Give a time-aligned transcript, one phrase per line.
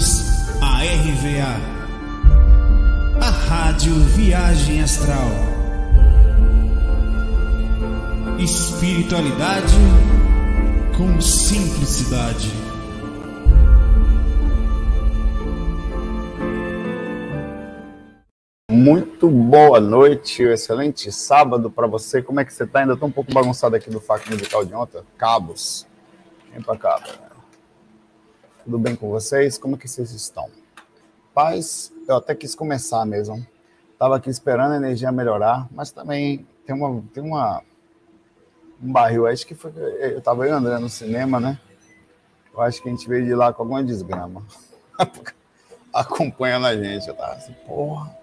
[0.00, 0.22] bem-vindos
[0.62, 1.60] à RVA,
[3.20, 5.28] a Rádio Viagem Astral.
[8.38, 9.74] Espiritualidade
[10.96, 12.50] com simplicidade.
[18.70, 22.22] Muito boa noite, excelente sábado para você.
[22.22, 22.80] Como é que você está?
[22.80, 25.02] Ainda estou um pouco bagunçado aqui do faco musical de ontem.
[25.18, 25.86] Cabos.
[26.52, 27.29] Vem para cá.
[28.64, 29.56] Tudo bem com vocês?
[29.56, 30.50] Como que vocês estão?
[31.32, 33.44] Paz, eu até quis começar mesmo.
[33.98, 37.62] Tava aqui esperando a energia melhorar, mas também tem uma tem uma
[38.82, 41.58] um barril, acho que foi eu tava aí andando no cinema, né?
[42.52, 44.42] Eu acho que a gente veio de lá com alguma desgrama.
[45.92, 48.14] Acompanhando a gente, eu tava assim, porra.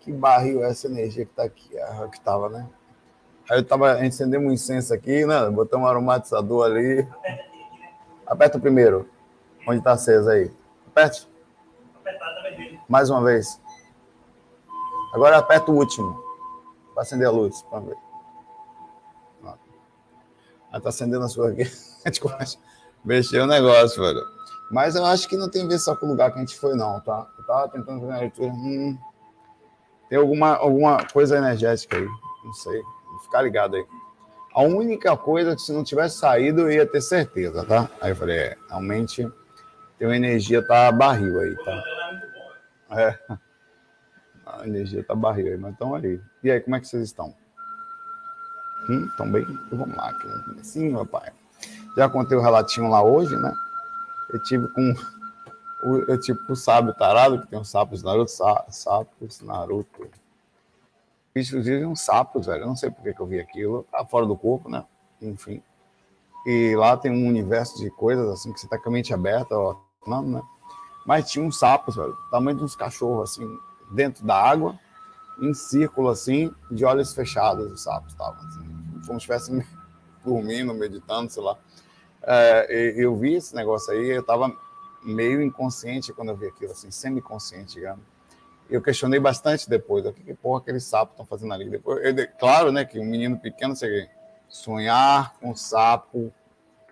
[0.00, 1.70] Que barril é essa energia que tá aqui,
[2.12, 2.68] que tava, né?
[3.50, 5.50] Aí eu tava, acendendo um incenso aqui, né?
[5.50, 7.06] Botamos um aromatizador ali.
[8.26, 9.08] Aperta primeiro.
[9.66, 10.50] Onde está aceso aí?
[10.88, 11.28] Aperte.
[12.88, 13.60] Mais uma vez.
[15.12, 16.22] Agora aperta o último.
[16.94, 17.62] Para acender a luz.
[17.62, 17.96] Para ver.
[20.72, 21.62] Aí tá acendendo a sua aqui.
[22.04, 22.58] A gente começa
[23.04, 24.22] mexer o negócio, velho.
[24.70, 26.58] Mas eu acho que não tem a ver só com o lugar que a gente
[26.58, 27.26] foi, não, tá?
[27.38, 28.50] Eu tava tentando fazer a leitura.
[28.50, 28.98] Hum,
[30.08, 32.08] tem alguma, alguma coisa energética aí.
[32.42, 32.80] Não sei.
[33.10, 33.84] Vou ficar ligado aí.
[34.54, 37.88] A única coisa que se não tivesse saído, eu ia ter certeza, tá?
[38.00, 39.30] Aí eu falei, é, realmente
[40.02, 41.84] tem uma energia tá barril aí, tá?
[42.90, 43.18] É.
[44.44, 46.20] A energia tá barril aí, mas estão aí.
[46.42, 47.32] E aí, como é que vocês estão?
[48.90, 49.46] Hum, bem?
[49.70, 51.30] Vamos lá, aqui Sim, meu pai.
[51.96, 53.54] Já contei o relatinho lá hoje, né?
[54.32, 54.92] Eu tive com
[56.08, 58.32] eu tipo o sábio tarado, que tem os sapos Naruto,
[58.70, 60.10] sapos Naruto.
[61.36, 62.62] Inclusive uns sapos, velho.
[62.62, 63.86] Eu não sei por que, que eu vi aquilo.
[63.92, 64.84] Tá fora do corpo, né?
[65.20, 65.62] Enfim.
[66.44, 69.56] E lá tem um universo de coisas assim que você tá com a mente aberta,
[69.56, 70.42] ó, não, né?
[71.04, 73.58] Mas tinha uns sapos, velho, tamanho de uns cachorros, assim,
[73.90, 74.78] dentro da água,
[75.40, 78.64] em círculo, assim, de olhos fechados, os sapos estavam, assim,
[79.06, 79.66] como se estivessem
[80.24, 81.58] dormindo, meditando, sei lá.
[82.22, 84.54] É, eu vi esse negócio aí, eu tava
[85.02, 88.04] meio inconsciente quando eu vi aquilo, assim, semi-consciente, digamos.
[88.70, 91.68] Eu questionei bastante depois, o que, que porra aqueles sapos estão fazendo ali?
[91.68, 94.08] Depois, eu, claro, né, que um menino pequeno, sei
[94.48, 96.32] sonhar com sapo,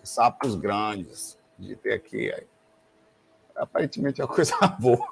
[0.03, 2.47] sapos grandes, de ter aqui, aí
[3.61, 5.07] aparentemente é uma coisa boa.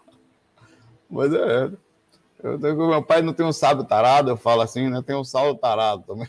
[1.08, 1.70] Mas é.
[2.42, 5.02] Eu, meu pai não tem um sábio tarado, eu falo assim, né?
[5.02, 6.28] Tem um saldo tarado também.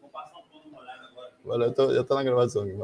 [0.00, 1.32] Vou passar um pouco agora.
[1.44, 2.76] Olha, eu tô, já tô na gravação aqui.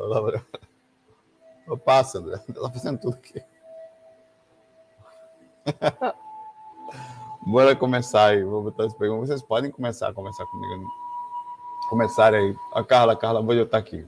[1.67, 2.39] Eu passo, André.
[2.53, 3.41] Tá fazendo tudo aqui.
[7.47, 8.43] Bora começar aí.
[8.43, 9.29] Vou botar as perguntas.
[9.29, 10.85] Vocês podem começar a conversar comigo.
[11.89, 12.57] Começar aí.
[12.73, 14.05] A Carla, Carla, vou estar aqui.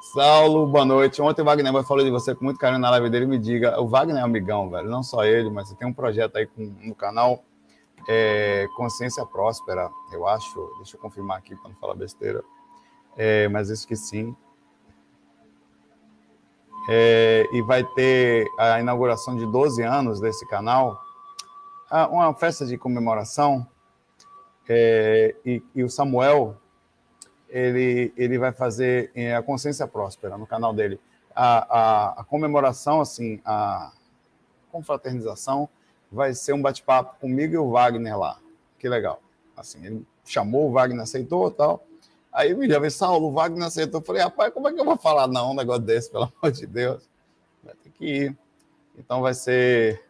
[0.00, 1.20] Saulo, boa noite.
[1.20, 3.26] Ontem o Wagner falou de você com muito carinho na live dele.
[3.26, 4.88] Me diga, o Wagner é um amigão, velho.
[4.88, 7.44] Não só ele, mas você tem um projeto aí com, no canal
[8.08, 10.72] é, Consciência Próspera, eu acho.
[10.78, 12.42] Deixa eu confirmar aqui para não falar besteira.
[13.14, 14.34] É, mas isso que sim.
[16.88, 20.98] É, e vai ter a inauguração de 12 anos desse canal,
[21.90, 23.66] ah, uma festa de comemoração.
[24.66, 26.56] É, e, e o Samuel,
[27.50, 31.00] ele, ele vai fazer é, a Consciência Próspera no canal dele.
[31.34, 33.92] A, a, a comemoração, assim, a
[34.70, 35.68] confraternização,
[36.10, 38.38] vai ser um bate-papo comigo e o Wagner lá.
[38.78, 39.20] Que legal.
[39.56, 41.84] Assim, ele chamou, o Wagner aceitou tal.
[42.32, 44.00] Aí me já Saulo, o Wagner aceitou.
[44.00, 46.52] Eu falei, rapaz, como é que eu vou falar não um negócio desse, pelo amor
[46.52, 47.08] de Deus?
[47.62, 48.38] Vai ter que ir.
[48.96, 50.04] Então vai ser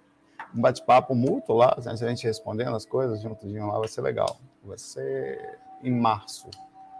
[0.54, 4.38] um bate-papo mútuo lá, a gente respondendo as coisas juntinho lá, vai ser legal.
[4.62, 6.48] Vai ser em março.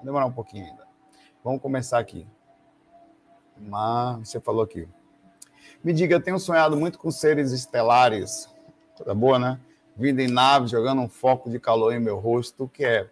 [0.01, 0.89] Vai demorar um pouquinho ainda.
[1.45, 2.27] Vamos começar aqui.
[3.59, 4.89] Mas você falou aqui.
[5.85, 8.49] Me diga, eu tenho sonhado muito com seres estelares.
[8.97, 9.61] Coisa boa, né?
[9.95, 12.67] Vindo em nave, jogando um foco de calor em meu rosto.
[12.67, 13.11] Que é?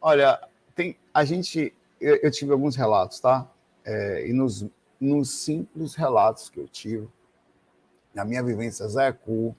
[0.00, 0.40] Olha,
[0.74, 1.72] tem a gente.
[2.00, 3.48] Eu, eu tive alguns relatos, tá?
[3.84, 4.66] É, e nos,
[5.00, 7.08] nos simples relatos que eu tive,
[8.12, 9.54] na minha vivência Zé Cu,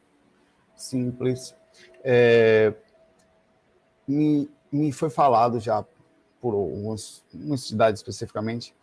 [0.75, 1.55] simples,
[2.03, 2.73] é,
[4.05, 5.85] me, me foi falado já
[6.45, 8.75] por algumas, uma cidade especificamente,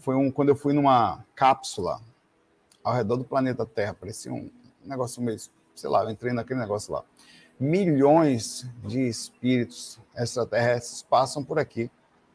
[0.00, 2.02] foi um, quando eu fui numa cápsula
[2.84, 4.50] ao redor do planeta Terra, parecia um
[4.84, 5.38] negócio meio,
[5.74, 7.02] sei lá, eu entrei naquele negócio lá.
[7.58, 11.90] Milhões de espíritos extraterrestres passam por aqui,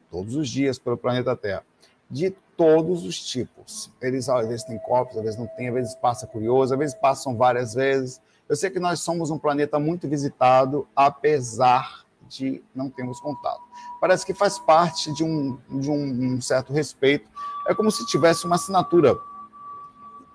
[0.10, 1.64] todos os dias, pelo planeta Terra,
[2.10, 3.92] de todos os tipos.
[4.02, 6.96] Eles às vezes têm corpos, às vezes não têm, às vezes passa curioso, às vezes
[6.96, 8.20] passam várias vezes.
[8.50, 12.03] Eu sei que nós somos um planeta muito visitado, apesar
[12.36, 13.62] de não termos contato.
[14.00, 17.30] Parece que faz parte de um, de um, certo respeito.
[17.68, 19.18] É como se tivesse uma assinatura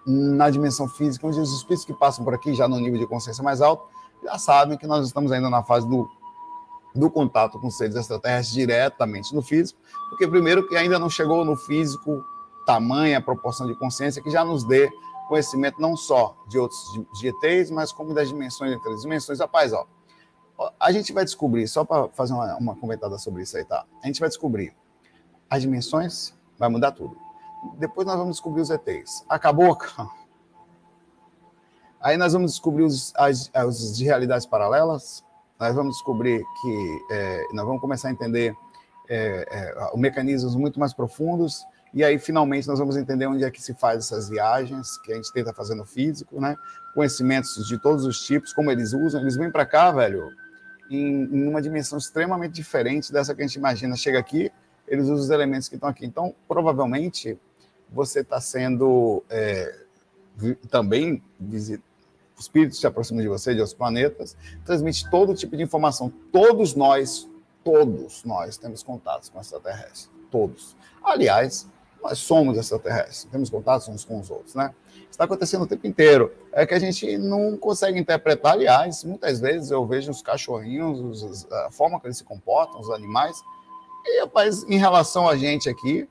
[0.06, 3.42] na dimensão física, onde os espíritos que passam por aqui, já no nível de consciência
[3.44, 3.86] mais alto,
[4.22, 6.08] já sabem que nós estamos ainda na fase do,
[6.94, 9.78] do contato com seres extraterrestres diretamente no físico,
[10.08, 12.24] porque primeiro que ainda não chegou no físico
[12.66, 14.90] tamanha proporção de consciência que já nos dê
[15.28, 16.80] conhecimento não só de outros
[17.22, 19.38] ETs, mas como das dimensões entre as dimensões.
[19.38, 19.86] Rapaz, ó,
[20.78, 23.84] a gente vai descobrir, só para fazer uma, uma comentada sobre isso aí, tá?
[24.02, 24.74] A gente vai descobrir
[25.48, 27.16] as dimensões, vai mudar tudo.
[27.78, 29.24] Depois nós vamos descobrir os ETs.
[29.28, 29.76] Acabou?
[32.00, 35.24] Aí nós vamos descobrir os, as, os de realidades paralelas,
[35.58, 38.54] nós vamos descobrir que é, nós vamos começar a entender
[39.08, 43.60] é, é, mecanismos muito mais profundos, e aí finalmente nós vamos entender onde é que
[43.60, 46.54] se faz essas viagens, que a gente tenta fazer no físico, né?
[46.94, 50.30] Conhecimentos de todos os tipos, como eles usam, eles vêm para cá, velho,
[50.90, 53.96] em, em uma dimensão extremamente diferente dessa que a gente imagina.
[53.96, 54.50] Chega aqui,
[54.86, 56.06] eles usam os elementos que estão aqui.
[56.06, 57.38] Então, provavelmente,
[57.90, 59.74] você está sendo é,
[60.70, 61.22] também
[62.38, 66.12] espíritos se aproximam de você, de outros planetas, transmite todo tipo de informação.
[66.32, 67.28] Todos nós,
[67.64, 70.10] todos nós temos contatos com extraterrestres.
[70.30, 70.76] Todos.
[71.02, 71.68] Aliás,
[72.02, 74.74] nós somos extraterrestres, temos contatos uns com os outros, né?
[75.10, 76.32] Está acontecendo o tempo inteiro.
[76.52, 78.52] É que a gente não consegue interpretar.
[78.52, 82.90] Aliás, muitas vezes eu vejo os cachorrinhos, os, a forma que eles se comportam, os
[82.90, 83.36] animais,
[84.04, 86.08] e, rapaz, em relação a gente aqui,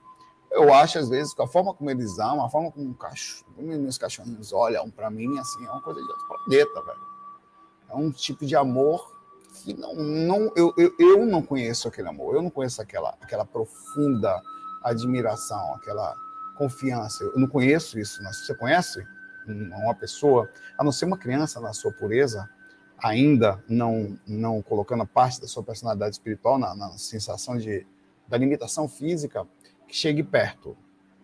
[0.51, 3.97] eu acho, às vezes, que a forma como eles amam, a forma como, cachorro, meus
[3.97, 7.07] cachorrinhos olham para mim, assim, é uma coisa de outro planeta, velho.
[7.89, 9.15] É um tipo de amor
[9.63, 13.45] que não, não eu, eu, eu não conheço aquele amor, eu não conheço aquela, aquela
[13.45, 14.41] profunda
[14.89, 16.15] admiração, aquela
[16.55, 17.23] confiança.
[17.23, 18.21] Eu não conheço isso.
[18.21, 18.31] Né?
[18.33, 19.05] Você conhece
[19.47, 22.49] uma pessoa, a não ser uma criança na sua pureza,
[22.97, 27.85] ainda não, não colocando parte da sua personalidade espiritual na, na sensação de,
[28.27, 29.47] da limitação física,
[29.87, 30.75] que chegue perto.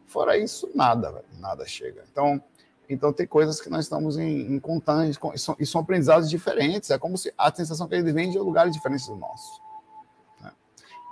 [0.05, 2.03] Fora isso, nada, nada chega.
[2.11, 2.41] Então,
[2.87, 4.61] então tem coisas que nós estamos em, em
[5.33, 6.91] e são, e são aprendizados diferentes.
[6.91, 9.61] É como se a sensação que ele vem de lugares diferentes do nosso.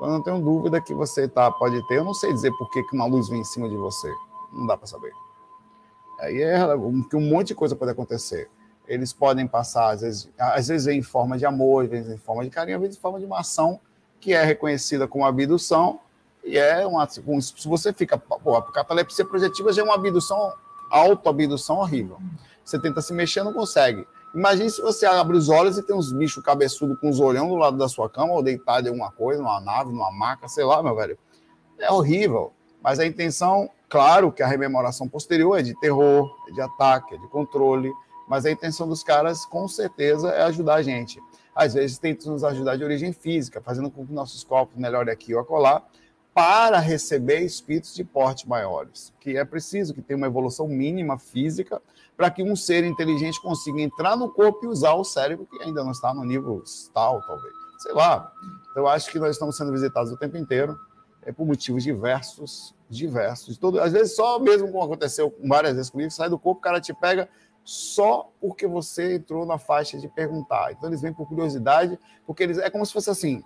[0.01, 1.99] Eu não tenho dúvida que você tá, pode ter.
[1.99, 4.11] Eu não sei dizer por que, que uma luz vem em cima de você.
[4.51, 5.13] Não dá para saber.
[6.19, 6.57] Aí é
[7.09, 8.49] que um monte de coisa pode acontecer
[8.91, 12.43] eles podem passar, às vezes, às vezes em forma de amor, às vezes em forma
[12.43, 13.79] de carinho, às vezes em forma de uma ação
[14.19, 15.99] que é reconhecida como abdução,
[16.43, 17.07] e é uma.
[17.07, 17.21] Se
[17.65, 18.17] você fica.
[18.17, 20.53] Pô, a catalepsia projetiva já é uma abdução,
[20.89, 22.17] autoabdução horrível.
[22.65, 24.05] Você tenta se mexer, não consegue.
[24.33, 27.55] Imagine se você abre os olhos e tem uns bichos cabeçudos com os olhão do
[27.55, 30.81] lado da sua cama, ou deitado em alguma coisa, numa nave, numa maca, sei lá,
[30.81, 31.17] meu velho.
[31.77, 32.53] É horrível.
[32.81, 37.17] Mas a intenção, claro que a rememoração posterior é de terror, é de ataque, é
[37.17, 37.91] de controle,
[38.27, 41.21] mas a intenção dos caras, com certeza, é ajudar a gente.
[41.53, 45.35] Às vezes tentam nos ajudar de origem física, fazendo com que nossos corpos melhorem aqui
[45.35, 45.83] ou acolá,
[46.33, 51.81] para receber espíritos de porte maiores, que é preciso que tenha uma evolução mínima física
[52.21, 55.83] para que um ser inteligente consiga entrar no corpo e usar o cérebro que ainda
[55.83, 56.61] não está no nível
[56.93, 57.51] tal, talvez.
[57.79, 58.31] Sei lá.
[58.75, 60.79] Eu acho que nós estamos sendo visitados o tempo inteiro
[61.23, 63.57] é, por motivos diversos, diversos.
[63.57, 66.79] Todo, às vezes só mesmo como aconteceu várias vezes comigo, sai do corpo, o cara
[66.79, 67.27] te pega,
[67.63, 70.73] só porque você entrou na faixa de perguntar.
[70.73, 73.43] Então eles vêm por curiosidade, porque eles é como se fosse assim,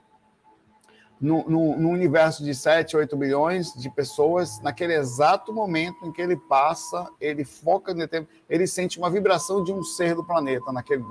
[1.19, 6.35] no, no, universo de 7, 8 bilhões de pessoas, naquele exato momento em que ele
[6.35, 11.03] passa, ele foca no tempo, ele sente uma vibração de um ser do planeta naquele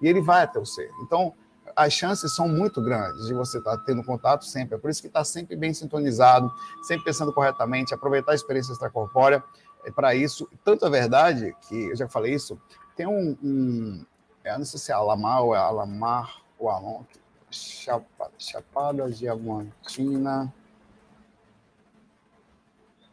[0.00, 0.90] e ele vai até o ser.
[1.02, 1.34] Então,
[1.76, 4.74] as chances são muito grandes de você estar tendo contato sempre.
[4.74, 6.50] É por isso que está sempre bem sintonizado,
[6.82, 9.42] sempre pensando corretamente, aproveitar a experiência extracorpórea
[9.84, 10.48] é para isso.
[10.64, 12.60] Tanto é verdade que, eu já falei isso,
[12.96, 14.04] tem um, um
[14.44, 17.02] eu não sei se é Alamar ou é Alamar ou Alon,
[17.50, 20.52] Chapada, Diamantina.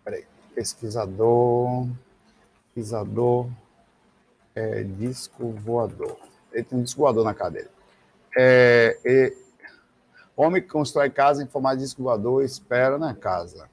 [0.04, 1.88] Peraí, pesquisador,
[2.74, 3.50] pesquisador,
[4.54, 6.18] é, disco voador.
[6.52, 7.70] Ele tem um disco voador na cadeira.
[8.38, 9.34] É, é,
[10.36, 13.68] homem que constrói casa em formato de disco voador espera na casa.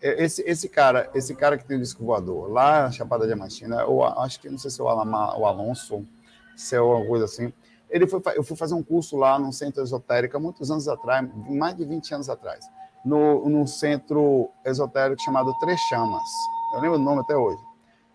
[0.00, 4.04] É, esse, esse cara, esse cara que tem o disco voador, lá Chapada Diamantina, eu
[4.04, 6.06] acho que não sei se é o Alonso,
[6.54, 7.52] se é alguma coisa assim.
[7.88, 11.76] Ele foi, eu fui fazer um curso lá no centro esotérico muitos anos atrás, mais
[11.76, 12.64] de 20 anos atrás,
[13.04, 16.28] no, num centro esotérico chamado Três Chamas.
[16.74, 17.62] Eu lembro o nome até hoje.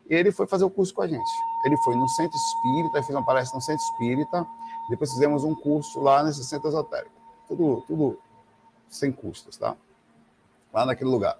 [0.10, 1.32] E ele foi fazer o curso com a gente.
[1.63, 4.46] Ele foi no centro espírita, fez uma palestra no centro espírita,
[4.90, 7.16] depois fizemos um curso lá nesse centro esotérico.
[7.48, 8.20] Tudo, tudo
[8.90, 9.75] sem custos, tá?
[10.74, 11.38] Lá naquele lugar.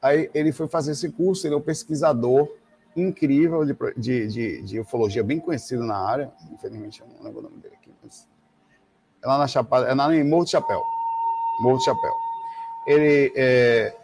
[0.00, 2.48] Aí ele foi fazer esse curso, ele é um pesquisador
[2.96, 6.32] incrível de, de, de, de ufologia, bem conhecido na área.
[6.52, 7.92] Infelizmente, eu não lembro o nome dele aqui.
[8.02, 8.28] Mas...
[9.22, 10.82] É lá na Chapada, é lá em Morro de Chapéu.
[11.60, 12.12] Morro Chapéu.
[12.86, 13.96] Ele, é,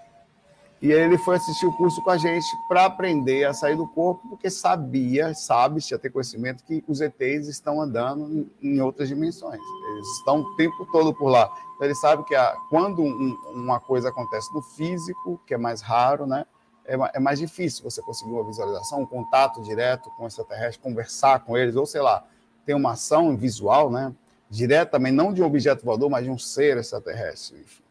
[0.80, 4.28] E ele foi assistir o curso com a gente para aprender a sair do corpo,
[4.28, 9.60] porque sabia, sabe, tinha ter conhecimento que os ETs estão andando em outras dimensões.
[9.90, 11.50] Eles estão o tempo todo por lá.
[11.74, 15.80] Então, ele sabe que a, quando um, uma coisa acontece no físico, que é mais
[15.82, 16.46] raro, né?
[16.88, 21.44] É, é, mais difícil você conseguir uma visualização, um contato direto com o extraterrestre, conversar
[21.44, 22.26] com eles, ou sei lá,
[22.64, 24.10] ter uma ação visual, né?
[24.48, 27.60] Diretamente, não de um objeto voador, mas de um ser extraterrestre.
[27.60, 27.82] Enfim,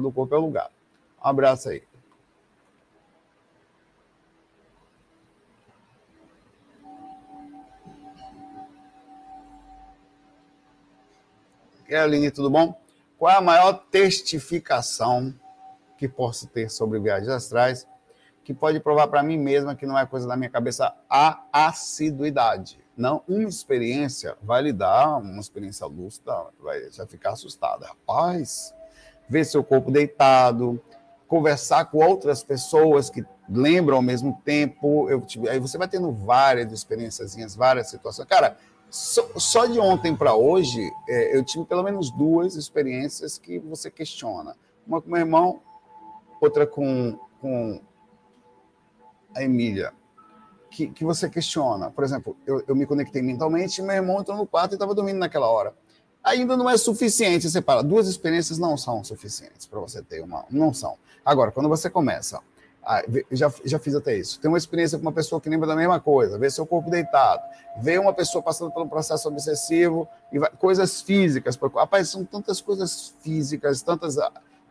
[0.00, 0.70] do corpo é lugar.
[1.24, 1.84] Um abraço aí.
[11.88, 12.76] Aí, Aline, tudo bom?
[13.16, 15.32] Qual é a maior testificação
[15.96, 17.86] que posso ter sobre viagens astrais
[18.44, 22.82] que pode provar para mim mesma que não é coisa da minha cabeça a assiduidade?
[22.96, 27.86] Não, uma experiência vai lhe dar uma experiência lúcida, vai já ficar assustada.
[27.86, 28.74] Rapaz,
[29.28, 30.80] ver seu corpo deitado,
[31.26, 35.08] conversar com outras pessoas que lembram ao mesmo tempo.
[35.08, 38.28] Eu, aí você vai tendo várias experiências, várias situações.
[38.28, 38.58] Cara,
[38.90, 43.90] só, só de ontem para hoje, é, eu tive pelo menos duas experiências que você
[43.90, 44.54] questiona.
[44.86, 45.62] Uma com meu irmão,
[46.38, 47.80] outra com, com
[49.34, 49.92] a Emília,
[50.70, 51.90] que, que você questiona.
[51.90, 55.18] Por exemplo, eu, eu me conectei mentalmente meu irmão entrou no quarto e estava dormindo
[55.18, 55.74] naquela hora.
[56.24, 60.44] Ainda não é suficiente, você fala, duas experiências não são suficientes para você ter uma.
[60.50, 60.96] Não são.
[61.24, 62.40] Agora, quando você começa
[62.84, 64.40] ah, já, já fiz até isso.
[64.40, 67.40] Tem uma experiência com uma pessoa que lembra da mesma coisa, vê seu corpo deitado,
[67.80, 71.56] vê uma pessoa passando por um processo obsessivo, e vai, coisas físicas.
[71.56, 74.16] Rapaz, são tantas coisas físicas, tantas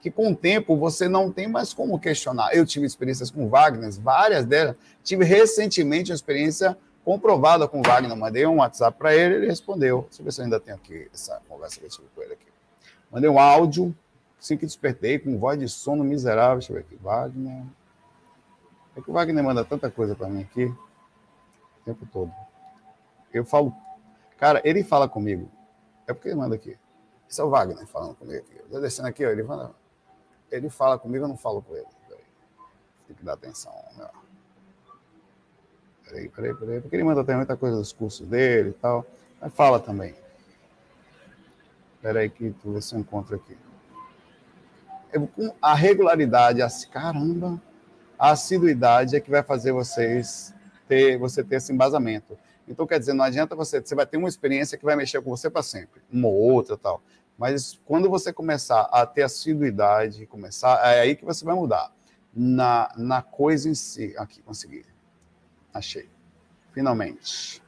[0.01, 2.55] que com o tempo você não tem mais como questionar.
[2.55, 4.75] Eu tive experiências com Wagner, várias delas.
[5.03, 8.17] Tive recentemente uma experiência comprovada com Wagner.
[8.17, 10.05] Mandei um WhatsApp para ele, ele respondeu.
[10.10, 12.34] Deixa eu ver se eu ainda tenho aqui essa conversa que eu tive com ele
[12.34, 12.48] aqui.
[13.12, 13.96] Mandei um áudio,
[14.39, 16.58] assim que despertei, com voz de sono miserável.
[16.58, 16.96] Deixa eu ver aqui.
[16.96, 17.63] Wagner.
[18.96, 22.31] É que o Wagner manda tanta coisa para mim aqui, o tempo todo.
[23.31, 23.74] Eu falo,
[24.38, 25.50] cara, ele fala comigo.
[26.08, 26.77] É porque ele manda aqui.
[27.29, 28.58] Esse é o Wagner falando comigo aqui.
[28.58, 29.72] Eu tô descendo aqui, ó, ele manda.
[30.51, 31.88] Ele fala comigo, eu não falo com ele.
[33.08, 34.08] Tem que dar atenção, meu.
[36.05, 36.81] Peraí, peraí, peraí.
[36.81, 39.05] Porque ele manda até muita coisa dos cursos dele e tal.
[39.39, 40.13] Mas fala também.
[42.01, 43.58] Peraí que tu vê se eu encontro aqui.
[45.13, 45.29] Eu,
[45.62, 47.62] a regularidade, assim, caramba,
[48.17, 50.53] a assiduidade é que vai fazer vocês
[50.88, 52.38] ter, você ter esse embasamento.
[52.67, 55.29] Então, quer dizer, não adianta você, você vai ter uma experiência que vai mexer com
[55.29, 57.01] você para sempre, uma ou outra tal.
[57.41, 61.91] Mas quando você começar a ter assiduidade, começar, é aí que você vai mudar.
[62.31, 64.13] Na, na coisa em si.
[64.15, 64.86] Aqui, consegui.
[65.74, 66.07] Achei.
[66.71, 67.60] Finalmente.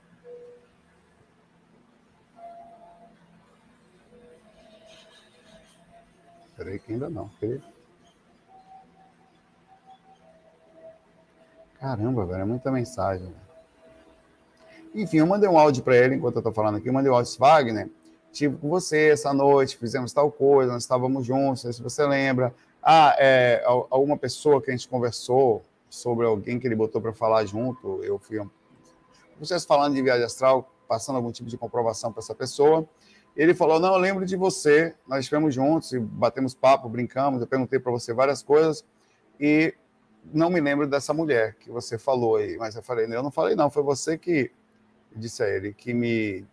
[6.56, 7.32] Peraí que ainda não.
[11.80, 13.34] Caramba, velho, é muita mensagem.
[14.94, 16.89] Enfim, eu mandei um áudio para ele enquanto eu estou falando aqui.
[16.89, 17.89] Eu mandei um áudio, Wagner.
[18.34, 22.54] Tive com você essa noite, fizemos tal coisa, nós estávamos juntos, não se você lembra.
[22.82, 27.46] Ah, é, alguma pessoa que a gente conversou sobre alguém que ele botou para falar
[27.46, 28.04] junto.
[28.04, 28.46] Eu fui.
[29.40, 32.86] Vocês falando de viagem astral, passando algum tipo de comprovação para essa pessoa.
[33.38, 37.40] Ele falou: Não, eu lembro de você, nós estivemos juntos e batemos papo, brincamos.
[37.40, 38.84] Eu perguntei para você várias coisas
[39.40, 39.74] e
[40.32, 43.56] não me lembro dessa mulher que você falou aí, mas eu falei, eu não falei
[43.56, 44.52] não, foi você que
[45.16, 46.46] disse a ele, que me...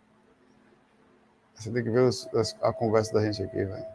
[1.61, 2.27] Você tem que ver os,
[2.59, 3.85] a conversa da gente aqui, velho.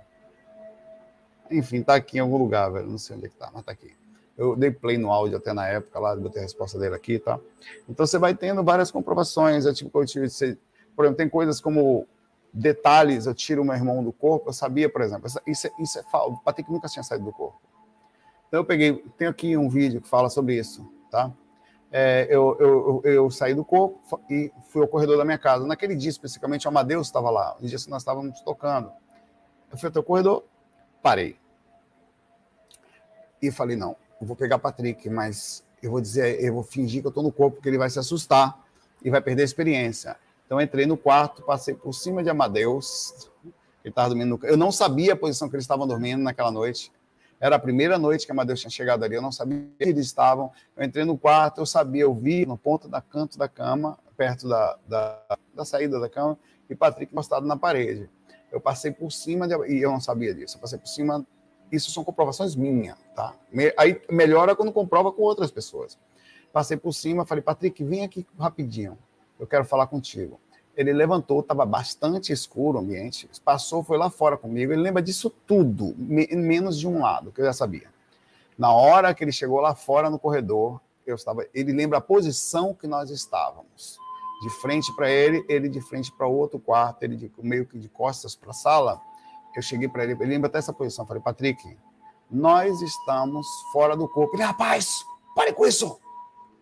[1.51, 3.73] Enfim, tá aqui em algum lugar, velho, não sei onde é que tá, mas tá
[3.73, 3.93] aqui.
[4.39, 7.41] Eu dei play no áudio até na época lá, botei a resposta dele aqui, tá?
[7.89, 10.57] Então você vai tendo várias comprovações, é tipo, eu tive, você,
[10.95, 12.07] por exemplo, tem coisas como
[12.53, 16.37] detalhes, eu tiro meu irmão do corpo, eu sabia, por exemplo, isso, isso é falso,
[16.37, 17.61] o Patrick nunca tinha saído do corpo.
[18.47, 21.33] Então eu peguei, tenho aqui um vídeo que fala sobre isso, tá?
[21.99, 25.67] É, eu, eu, eu, saí do corpo e fui ao corredor da minha casa.
[25.67, 28.93] Naquele dia, especificamente, o Amadeus estava lá, no dia que nós estávamos tocando.
[29.73, 30.45] Eu fui até o corredor,
[31.03, 31.39] parei.
[33.41, 37.07] E falei, não, eu vou pegar Patrick, mas eu vou dizer, eu vou fingir que
[37.07, 38.63] eu estou no corpo, porque ele vai se assustar
[39.03, 40.19] e vai perder a experiência.
[40.45, 43.31] Então entrei no quarto, passei por cima de Amadeus,
[43.83, 44.47] ele estava dormindo no...
[44.47, 46.93] Eu não sabia a posição que eles estavam dormindo naquela noite.
[47.39, 50.07] Era a primeira noite que a Amadeus tinha chegado ali, eu não sabia onde eles
[50.07, 50.51] estavam.
[50.77, 54.49] Eu entrei no quarto, eu sabia, eu vi no ponto da canto da cama, perto
[54.49, 55.23] da, da,
[55.55, 56.39] da saída da cama,
[56.69, 58.09] e Patrick encostado na parede.
[58.51, 61.27] Eu passei por cima, de, e eu não sabia disso, eu passei por cima.
[61.71, 63.35] Isso são comprovações minhas, tá?
[63.77, 65.99] Aí melhora quando comprova com outras pessoas.
[66.53, 68.97] Passei por cima, falei, Patrick, vem aqui rapidinho,
[69.39, 70.41] eu quero falar contigo.
[70.77, 74.73] Ele levantou, estava bastante escuro o ambiente, passou, foi lá fora comigo.
[74.73, 77.89] Ele lembra disso tudo, me, menos de um lado, que eu já sabia.
[78.59, 82.75] Na hora que ele chegou lá fora no corredor, eu estava, ele lembra a posição
[82.75, 83.99] que nós estávamos.
[84.43, 87.79] De frente para ele, ele de frente para o outro quarto, ele de, meio que
[87.79, 89.01] de costas para a sala.
[89.57, 91.05] Eu cheguei para ele, ele lembra até essa posição.
[91.05, 91.79] Eu falei, Patrick,
[92.31, 94.37] nós estamos fora do corpo.
[94.37, 95.05] Ele, rapaz,
[95.35, 95.99] pare com isso.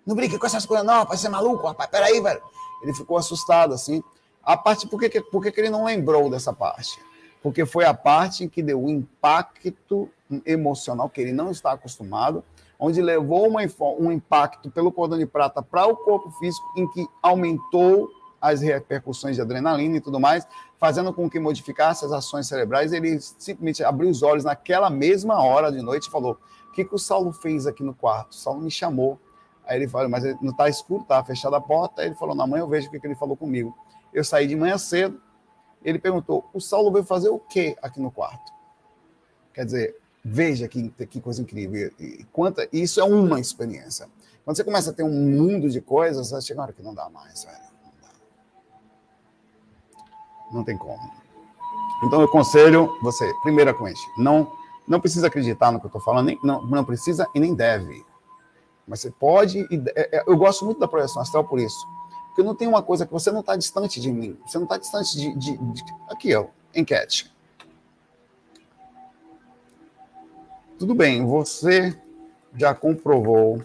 [0.06, 2.42] Não brinque com essas coisas, não, rapaz, você é maluco, rapaz, peraí, velho.
[2.84, 4.02] Ele ficou assustado, assim.
[4.44, 7.00] A parte, por que, por que ele não lembrou dessa parte?
[7.42, 10.08] Porque foi a parte em que deu o impacto
[10.46, 12.44] emocional que ele não está acostumado,
[12.78, 13.60] onde levou uma,
[13.98, 18.08] um impacto pelo cordão de prata para o corpo físico, em que aumentou
[18.40, 20.46] as repercussões de adrenalina e tudo mais,
[20.78, 22.92] fazendo com que modificasse as ações cerebrais.
[22.92, 26.38] Ele simplesmente abriu os olhos naquela mesma hora de noite e falou:
[26.68, 28.32] O que, que o Saulo fez aqui no quarto?
[28.32, 29.18] O Saulo me chamou.
[29.66, 32.02] Aí ele falou: Mas não está escuro, está fechada a porta.
[32.02, 33.76] Aí ele falou: Na manhã eu vejo o que, que ele falou comigo.
[34.12, 35.20] Eu saí de manhã cedo.
[35.82, 38.52] Ele perguntou: O Saulo veio fazer o que aqui no quarto?
[39.52, 41.92] Quer dizer, veja que, que coisa incrível.
[41.98, 44.08] E, quanta, isso é uma experiência.
[44.44, 46.94] Quando você começa a ter um mundo de coisas, você chega uma hora que não
[46.94, 47.74] dá mais, velho.
[50.52, 51.10] Não tem como.
[52.04, 54.52] Então eu aconselho você, primeira coisa, não
[54.86, 58.04] não precisa acreditar no que eu estou falando, nem, não, não precisa e nem deve.
[58.86, 59.66] Mas você pode.
[59.94, 61.86] É, é, eu gosto muito da projeção astral por isso.
[62.28, 64.36] Porque não tem uma coisa que você não está distante de mim.
[64.46, 65.84] Você não está distante de, de, de.
[66.08, 67.32] Aqui, ó, enquete.
[70.78, 71.96] Tudo bem, você
[72.56, 73.64] já comprovou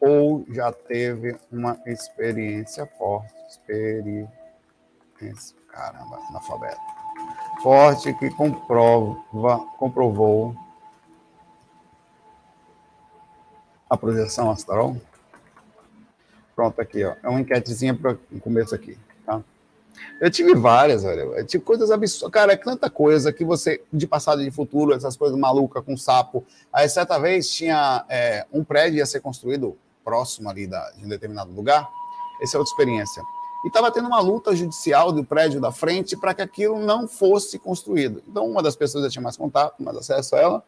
[0.00, 4.30] ou já teve uma experiência forte, experiência
[5.68, 6.80] caramba, analfabeto.
[7.62, 10.54] Forte que comprova, comprovou
[13.90, 14.96] a projeção astral.
[16.54, 17.14] Pronto, aqui, ó.
[17.22, 19.42] É uma enquetezinha para o começo aqui, tá?
[20.20, 21.34] Eu tive várias, velho.
[21.34, 22.32] Eu tive coisas absurdas.
[22.32, 25.96] Cara, é tanta coisa que você, de passado e de futuro, essas coisas malucas com
[25.96, 26.46] sapo.
[26.72, 31.08] Aí, certa vez, tinha é, um prédio ia ser construído próximo ali da, de um
[31.08, 31.88] determinado lugar.
[32.40, 33.22] Essa é outra experiência
[33.64, 37.58] e estava tendo uma luta judicial do prédio da frente para que aquilo não fosse
[37.58, 38.22] construído.
[38.26, 40.64] Então, uma das pessoas já tinha mais contato, mais acesso a ela,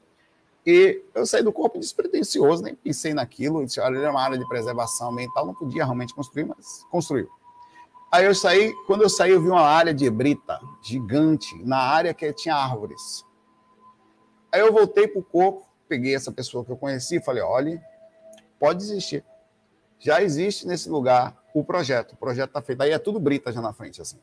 [0.65, 4.47] e eu saí do corpo despretensioso, nem pensei naquilo, disse, olha, era uma área de
[4.47, 7.29] preservação ambiental, não podia realmente construir, mas construiu.
[8.13, 12.13] Aí eu saí, quando eu saí, eu vi uma área de brita gigante, na área
[12.13, 13.25] que tinha árvores.
[14.53, 17.83] Aí eu voltei para o corpo, peguei essa pessoa que eu conheci e falei, olha,
[18.61, 19.25] pode existir.
[19.99, 22.13] Já existe nesse lugar o projeto.
[22.13, 22.83] O projeto está feito.
[22.83, 24.19] Aí é tudo brita já na frente, assim.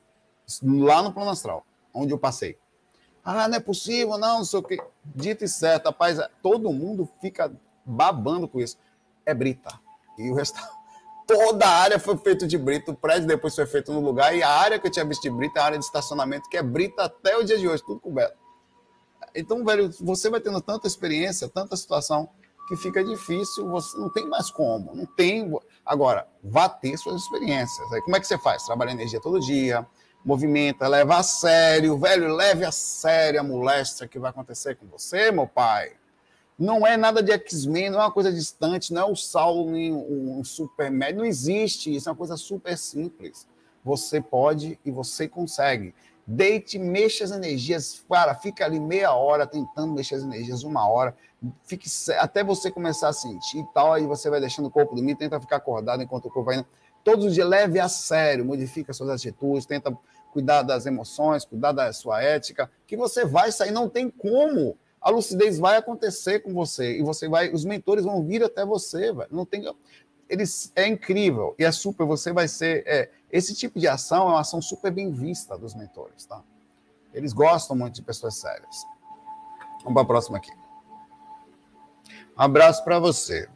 [0.62, 2.58] Lá no plano astral, onde eu passei.
[3.32, 4.82] Ah, não é possível, não, não sei o quê.
[5.06, 7.52] Dito e certo, rapaz, todo mundo fica
[7.86, 8.76] babando com isso.
[9.24, 9.80] É brita.
[10.18, 10.60] E o resto.
[11.28, 12.90] Toda a área foi feita de brita.
[12.90, 14.36] O prédio depois foi feito no lugar.
[14.36, 16.58] E a área que eu tinha visto de brita é a área de estacionamento, que
[16.58, 18.36] é brita até o dia de hoje, tudo coberto.
[19.36, 22.30] Então, velho, você vai tendo tanta experiência, tanta situação
[22.68, 25.56] que fica difícil, você não tem mais como, não tem.
[25.86, 27.94] Agora, vá ter suas experiências.
[27.94, 28.64] Aí como é que você faz?
[28.64, 29.86] Trabalha energia todo dia,
[30.24, 35.32] movimenta, leva a sério, velho, leve a sério a moléstia que vai acontecer com você,
[35.32, 35.94] meu pai.
[36.58, 39.94] Não é nada de X-Men, não é uma coisa distante, não é o Saulo nem
[39.94, 43.48] um super médio, não existe, isso é uma coisa super simples.
[43.84, 45.96] Você pode e você consegue.
[46.28, 51.16] Deite, mexa as energias, cara, fica ali meia hora tentando mexer as energias, uma hora,
[51.64, 55.16] fique até você começar a sentir e tal, aí você vai deixando o corpo dormir,
[55.16, 56.68] tenta ficar acordado enquanto o corpo vai indo.
[57.04, 59.96] Todos os dias leve a sério, modifica suas atitudes, tenta
[60.32, 64.78] cuidar das emoções, cuidar da sua ética, que você vai sair, não tem como.
[65.02, 69.14] A lucidez vai acontecer com você e você vai, os mentores vão vir até você.
[69.32, 69.64] Não tem
[70.30, 72.06] eles é incrível e é super.
[72.06, 75.74] Você vai ser é, esse tipo de ação é uma ação super bem vista dos
[75.74, 76.44] mentores, tá?
[77.14, 78.86] Eles gostam muito de pessoas sérias.
[79.80, 80.52] Vamos para a próxima aqui.
[82.38, 83.50] Um abraço para você.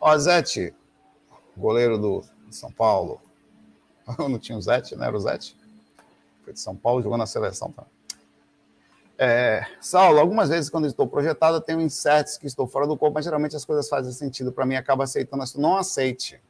[0.00, 0.74] Ó, Zete,
[1.56, 3.20] goleiro do São Paulo.
[4.18, 5.06] Eu não tinha o Zete, né?
[5.06, 5.56] Era o Zete?
[6.44, 7.90] Foi de São Paulo, jogou na seleção também.
[9.20, 13.24] É, Saulo, algumas vezes quando estou projetado, tenho insetos que estou fora do corpo, mas
[13.24, 15.42] geralmente as coisas fazem sentido para mim, acaba aceitando.
[15.56, 16.40] Não aceite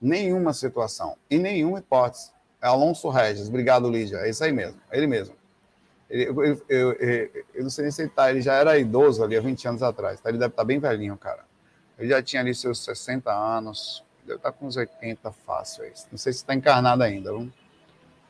[0.00, 2.30] nenhuma situação e nenhuma hipótese.
[2.62, 4.18] É Alonso Regis, obrigado, Lídia.
[4.18, 5.34] É isso aí mesmo, é ele mesmo.
[6.08, 6.92] Ele, eu, eu, eu,
[7.52, 9.82] eu, não sei nem se ele tá, ele já era idoso ali há 20 anos
[9.82, 10.28] atrás, tá?
[10.28, 11.44] ele deve estar tá bem velhinho, cara.
[11.98, 15.84] Ele já tinha ali seus 60 anos, deve estar tá com uns 80 fácil.
[15.84, 15.92] Aí.
[16.10, 17.52] Não sei se está encarnado ainda, vamos?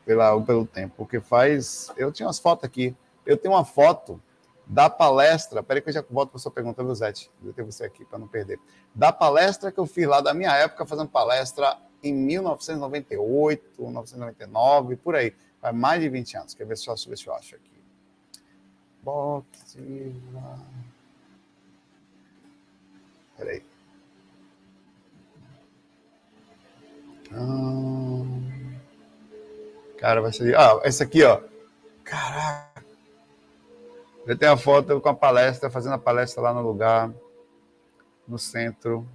[0.04, 1.90] Pela, pelo tempo, porque faz.
[1.96, 4.22] Eu tinha umas fotos aqui eu tenho uma foto
[4.64, 7.30] da palestra, peraí que eu já volto para sua pergunta, viu, Zete?
[7.44, 8.58] Eu tenho você aqui para não perder.
[8.94, 15.14] Da palestra que eu fiz lá, da minha época, fazendo palestra em 1998, 1999, por
[15.16, 15.34] aí.
[15.60, 16.54] Faz mais de 20 anos.
[16.54, 17.70] Quer ver só se eu acho aqui.
[19.02, 20.14] Boxe.
[23.36, 23.62] Peraí.
[27.32, 28.24] Ah,
[29.98, 30.56] cara, vai ser.
[30.56, 31.42] Ah, essa aqui, ó.
[32.04, 32.84] Caraca.
[34.26, 37.12] Eu tenho a foto com a palestra, fazendo a palestra lá no lugar,
[38.26, 39.06] no centro.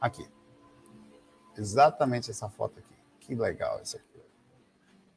[0.00, 0.26] Aqui.
[1.56, 2.94] Exatamente essa foto aqui.
[3.20, 4.20] Que legal essa aqui.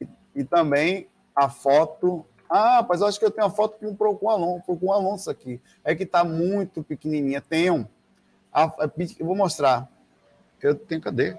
[0.00, 2.26] E, e também a foto.
[2.50, 4.92] Ah, mas eu acho que eu tenho uma foto com, com, o Alonso, com o
[4.92, 5.60] Alonso aqui.
[5.84, 7.40] É que está muito pequenininha.
[7.40, 7.88] Tenho.
[8.52, 8.68] A,
[9.20, 9.88] eu vou mostrar.
[10.60, 11.38] Eu tenho, cadê?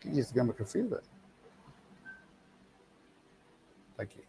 [0.00, 1.02] Quem disse gama que eu fiz, velho?
[3.96, 4.22] Tá aqui.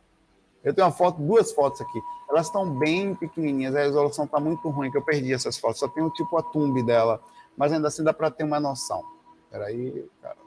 [0.63, 2.01] Eu tenho uma foto, duas fotos aqui.
[2.27, 5.77] Elas estão bem pequenininhas, a resolução está muito ruim, que eu perdi essas fotos.
[5.77, 7.21] Só tenho tipo a tumbe dela,
[7.55, 9.03] mas ainda assim dá para ter uma noção.
[9.51, 10.37] Peraí, cara.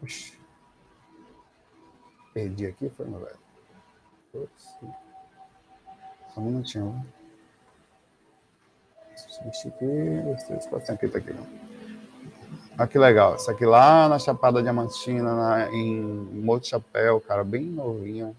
[0.00, 0.43] Puxa.
[2.34, 4.50] Perdi aqui, foi, meu velho?
[6.34, 7.06] Só um minutinho.
[9.16, 10.22] Substituir.
[10.24, 11.32] Dois, três, quatro, aqui, tá aqui.
[11.32, 11.46] Não.
[12.76, 13.36] Olha que legal.
[13.36, 18.36] Essa aqui lá na Chapada Diamantina, na, em Morro Chapéu, cara, bem novinho.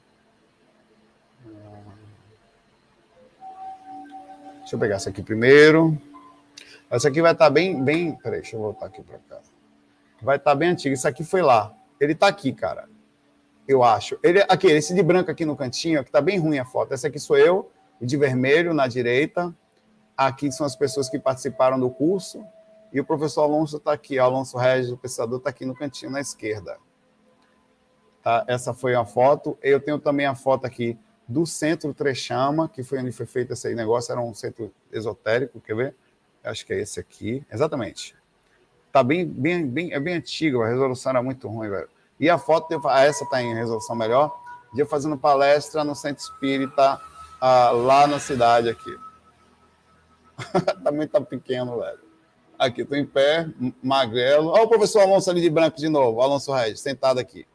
[4.59, 5.97] Deixa eu pegar essa aqui primeiro.
[6.89, 8.15] Essa aqui vai estar tá bem, bem.
[8.17, 9.41] Peraí, deixa eu voltar aqui para cá.
[10.21, 10.93] Vai estar tá bem antiga.
[10.93, 11.73] Isso aqui foi lá.
[11.97, 12.89] Ele está aqui, cara.
[13.67, 14.17] Eu acho.
[14.21, 16.93] Ele, aqui, esse de branco aqui no cantinho, que está bem ruim a foto.
[16.93, 19.53] Essa aqui sou eu, de vermelho na direita.
[20.15, 22.45] Aqui são as pessoas que participaram do curso.
[22.93, 24.19] E o professor Alonso está aqui.
[24.19, 26.77] Alonso Regis, o pesquisador, está aqui no cantinho na esquerda.
[28.23, 28.45] Tá?
[28.47, 29.57] Essa foi a foto.
[29.61, 30.97] Eu tenho também a foto aqui
[31.27, 34.11] do Centro Trechama, que foi onde foi feito esse negócio.
[34.11, 35.95] Era um centro esotérico, quer ver?
[36.45, 38.15] acho que é esse aqui, exatamente.
[38.91, 41.89] Tá bem, bem, bem, é bem antigo, a resolução era muito ruim, velho.
[42.19, 44.35] E a foto, eu, ah, essa tá em resolução melhor,
[44.73, 46.99] de eu fazendo palestra no Centro Espírita,
[47.41, 48.97] ah, lá na cidade aqui.
[50.83, 51.99] Também tá pequeno, velho.
[52.57, 53.49] Aqui, tô em pé,
[53.83, 54.49] magrelo.
[54.49, 57.45] Olha o professor Alonso ali de branco de novo, Alonso Regis, sentado aqui.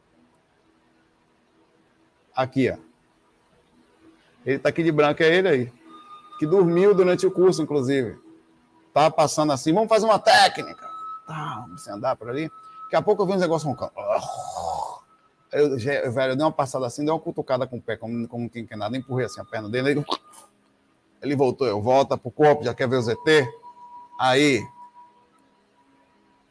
[2.35, 2.77] Aqui, ó.
[4.45, 5.73] Ele tá aqui de branco, é ele aí.
[6.39, 8.19] Que dormiu durante o curso, inclusive.
[8.93, 10.87] Tava passando assim, vamos fazer uma técnica.
[11.25, 12.51] Tá, vamos andar por ali.
[12.91, 13.93] Daqui a pouco eu vi uns negócios roncando.
[15.49, 15.77] Eu,
[16.11, 18.65] velho, eu dei uma passada assim, dei uma cutucada com o pé, como, como quem
[18.65, 19.91] quer nada, empurrei assim a perna dele.
[19.91, 20.05] Ele,
[21.21, 23.47] ele voltou, eu volta pro corpo, já quer ver o ZT?
[24.19, 24.61] Aí,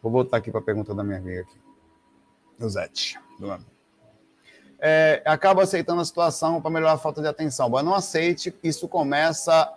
[0.03, 1.61] vou voltar aqui para a pergunta da minha amiga aqui.
[2.59, 3.63] Do Zete, do
[4.79, 7.69] É, acaba aceitando a situação para melhorar a falta de atenção.
[7.69, 9.71] Mas não aceite, isso começa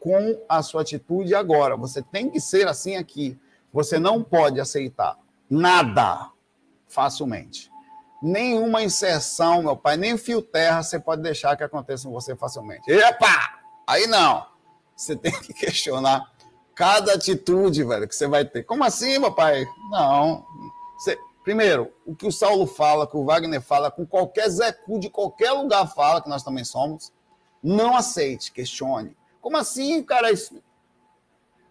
[0.00, 1.76] com a sua atitude agora.
[1.76, 3.38] Você tem que ser assim aqui.
[3.72, 5.16] Você não pode aceitar
[5.48, 6.30] nada
[6.86, 7.70] facilmente.
[8.22, 12.90] Nenhuma inserção, meu pai, nem fio terra você pode deixar que aconteça com você facilmente.
[12.90, 13.60] Epa!
[13.86, 14.46] Aí não.
[14.96, 16.28] Você tem que questionar
[16.74, 18.64] cada atitude, velho, que você vai ter.
[18.64, 19.66] Como assim, meu pai?
[19.90, 20.44] Não.
[20.98, 21.18] Você...
[21.44, 25.52] Primeiro, o que o Saulo fala, que o Wagner fala, com qualquer Zecu de qualquer
[25.52, 27.10] lugar fala, que nós também somos,
[27.62, 29.16] não aceite, questione.
[29.40, 30.30] Como assim, cara?
[30.30, 30.62] Isso...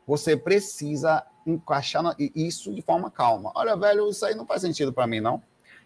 [0.08, 2.04] Você precisa encaixar
[2.36, 3.52] isso de forma calma.
[3.56, 5.42] Olha, velho, isso aí não faz sentido para mim, não.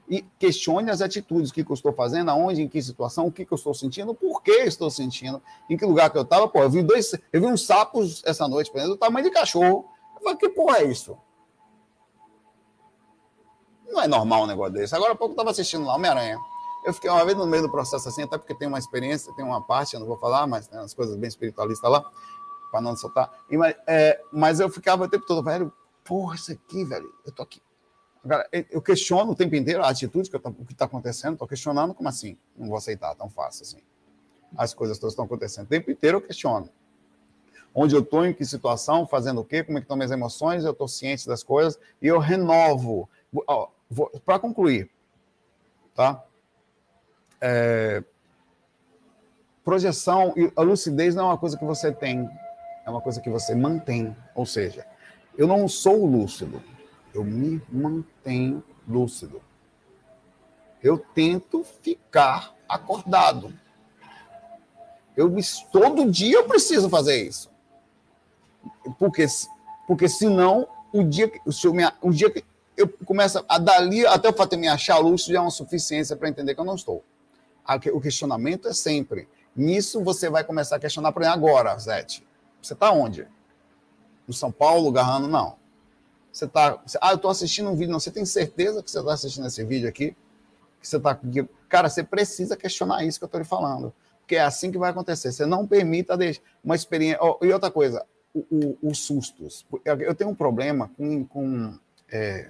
[0.10, 3.32] E questione as atitudes, o que, que eu estou fazendo, aonde, em que situação, o
[3.32, 6.48] que, que eu estou sentindo, por que estou sentindo, em que lugar que eu estava.
[6.48, 9.86] Pô, eu vi dois, eu vi uns sapos essa noite, por do tamanho de cachorro.
[10.16, 11.18] Eu falei, que porra é isso?
[13.88, 14.96] Não é normal um negócio desse.
[14.96, 16.38] Agora há pouco eu estava assistindo lá Homem-Aranha.
[16.86, 19.46] Eu fiquei uma vez no meio do processo assim, até porque tem uma experiência, tem
[19.46, 22.04] uma parte, eu não vou falar, mas né, as coisas bem espiritualistas lá,
[22.72, 23.30] para não soltar.
[23.50, 25.72] E, mas, é, mas eu ficava o tempo todo, velho,
[26.04, 27.62] porra, isso aqui, velho, eu tô aqui.
[28.24, 30.38] Agora, eu questiono o tempo inteiro a atitude, que
[30.72, 32.38] está acontecendo, estou questionando, como assim?
[32.56, 33.82] Não vou aceitar tão fácil assim.
[34.56, 35.66] As coisas todas estão acontecendo.
[35.66, 36.70] O tempo inteiro eu questiono.
[37.74, 40.64] Onde eu estou, em que situação, fazendo o quê, como é que estão minhas emoções,
[40.64, 43.10] eu estou ciente das coisas, e eu renovo.
[44.24, 44.90] Para concluir,
[45.96, 46.24] tá?
[47.42, 48.04] é,
[49.64, 52.30] projeção e a lucidez não é uma coisa que você tem,
[52.86, 54.16] é uma coisa que você mantém.
[54.36, 54.86] Ou seja,
[55.38, 56.62] eu não sou lúcido,
[57.14, 59.42] eu me mantenho lúcido.
[60.82, 63.54] Eu tento ficar acordado.
[65.16, 65.34] Eu
[65.72, 67.52] todo dia eu preciso fazer isso.
[68.98, 69.26] Porque
[69.88, 72.44] porque senão o dia que o, o dia que
[72.78, 76.16] eu começo a dali até o fato de me achar lúcido já é uma suficiência
[76.16, 77.04] para entender que eu não estou
[77.94, 79.28] o questionamento é sempre.
[79.56, 82.26] Nisso você vai começar a questionar para agora, Zete.
[82.62, 83.28] Você está onde?
[84.28, 85.28] No São Paulo, Garrano?
[85.28, 85.58] Não.
[86.32, 86.82] Você está.
[87.02, 87.92] Ah, eu estou assistindo um vídeo.
[87.92, 90.16] Não, você tem certeza que você está assistindo esse vídeo aqui?
[90.80, 91.20] Que você tá.
[91.68, 93.94] Cara, você precisa questionar isso que eu estou lhe falando.
[94.20, 95.32] Porque é assim que vai acontecer.
[95.32, 96.18] Você não permita
[96.64, 97.20] uma experiência.
[97.22, 98.06] Oh, e outra coisa,
[98.82, 99.66] os sustos.
[99.84, 101.26] Eu tenho um problema com.
[101.26, 101.78] com
[102.10, 102.50] é...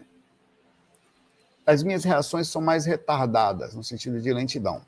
[1.65, 4.82] As minhas reações são mais retardadas, no sentido de lentidão,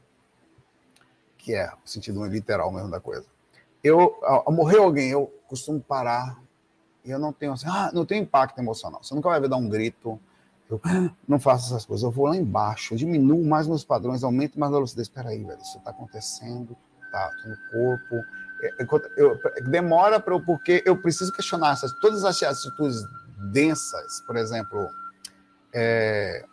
[1.37, 3.25] que é o sentido literal mesmo da coisa.
[3.83, 4.15] Eu,
[4.47, 6.41] morreu alguém, eu costumo parar
[7.03, 9.03] e eu não tenho assim, ah, não tem impacto emocional.
[9.03, 10.19] Você nunca vai ver dar um grito.
[10.69, 10.79] Eu
[11.27, 12.03] não faço essas coisas.
[12.03, 15.07] Eu vou lá embaixo, diminuo mais meus padrões, aumento mais a velocidade.
[15.07, 16.77] Espera aí, velho, isso está acontecendo,
[17.11, 18.15] tá no corpo
[19.17, 23.03] eu, demora para eu, porque eu preciso questionar essas, todas as atitudes
[23.51, 24.87] densas, por exemplo,
[25.73, 26.45] é,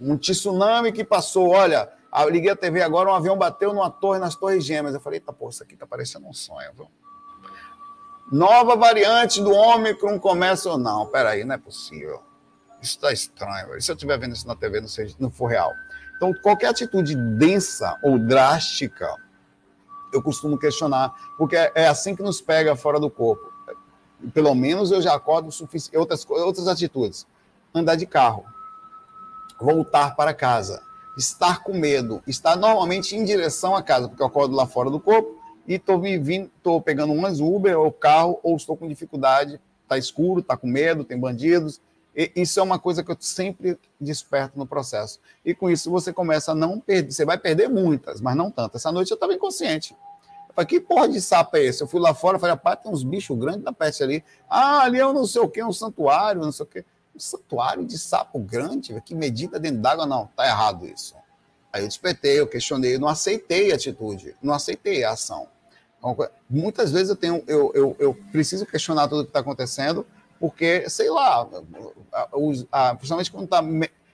[0.00, 4.18] um tsunami que passou, olha, eu liguei a TV agora, um avião bateu numa torre,
[4.18, 6.88] nas torres gêmeas, eu falei, eita, pô, isso aqui tá parecendo um sonho, viu?
[8.30, 11.06] Nova variante do Ômicron começa ou não?
[11.06, 12.22] Peraí, não é possível.
[12.80, 13.76] Isso está estranho.
[13.76, 15.72] E se eu estiver vendo isso na TV não, seja, não for real?
[16.16, 19.08] Então, qualquer atitude densa ou drástica
[20.12, 23.52] eu costumo questionar, porque é assim que nos pega fora do corpo.
[24.32, 25.96] Pelo menos eu já acordo sufici...
[25.96, 27.26] outras, outras atitudes.
[27.74, 28.44] Andar de carro,
[29.60, 30.82] voltar para casa,
[31.18, 35.00] estar com medo, estar normalmente em direção à casa, porque eu acordo lá fora do
[35.00, 39.98] corpo e estou vindo, estou pegando umas Uber ou carro, ou estou com dificuldade, está
[39.98, 41.80] escuro, está com medo, tem bandidos.
[42.16, 45.20] E isso é uma coisa que eu sempre desperto no processo.
[45.44, 47.12] E com isso você começa a não perder.
[47.12, 48.80] Você vai perder muitas, mas não tantas.
[48.82, 49.94] Essa noite eu estava inconsciente.
[50.48, 51.82] Eu falei, que porra de sapo é esse?
[51.82, 54.24] Eu fui lá fora, falei, rapaz, tem uns bichos grandes da peste ali.
[54.48, 56.84] Ah, ali é um não sei o quê, um santuário, não sei o quê.
[57.18, 61.16] Um santuário de sapo grande, que medita dentro d'água, não, tá errado isso.
[61.72, 65.48] Aí eu despertei, eu questionei, eu não aceitei a atitude, não aceitei a ação.
[66.48, 70.06] Muitas vezes eu tenho, eu, eu, eu preciso questionar tudo que está acontecendo,
[70.38, 71.44] porque, sei lá,
[72.96, 73.60] principalmente quando está.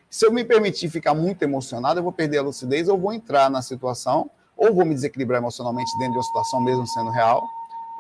[0.08, 3.50] Se eu me permitir ficar muito emocionado, eu vou perder a lucidez, ou vou entrar
[3.50, 7.46] na situação, ou vou me desequilibrar emocionalmente dentro de uma situação, mesmo sendo real.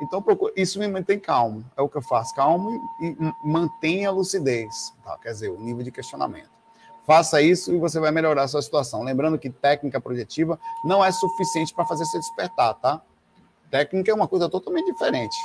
[0.00, 0.24] Então,
[0.56, 1.64] isso me mantém calmo.
[1.76, 5.16] É o que eu faço, calmo e, e mantenha a lucidez, tá?
[5.18, 6.50] quer dizer, o nível de questionamento.
[7.06, 9.02] Faça isso e você vai melhorar a sua situação.
[9.02, 13.02] Lembrando que técnica projetiva não é suficiente para fazer você despertar, tá?
[13.70, 15.36] Técnica é uma coisa totalmente diferente.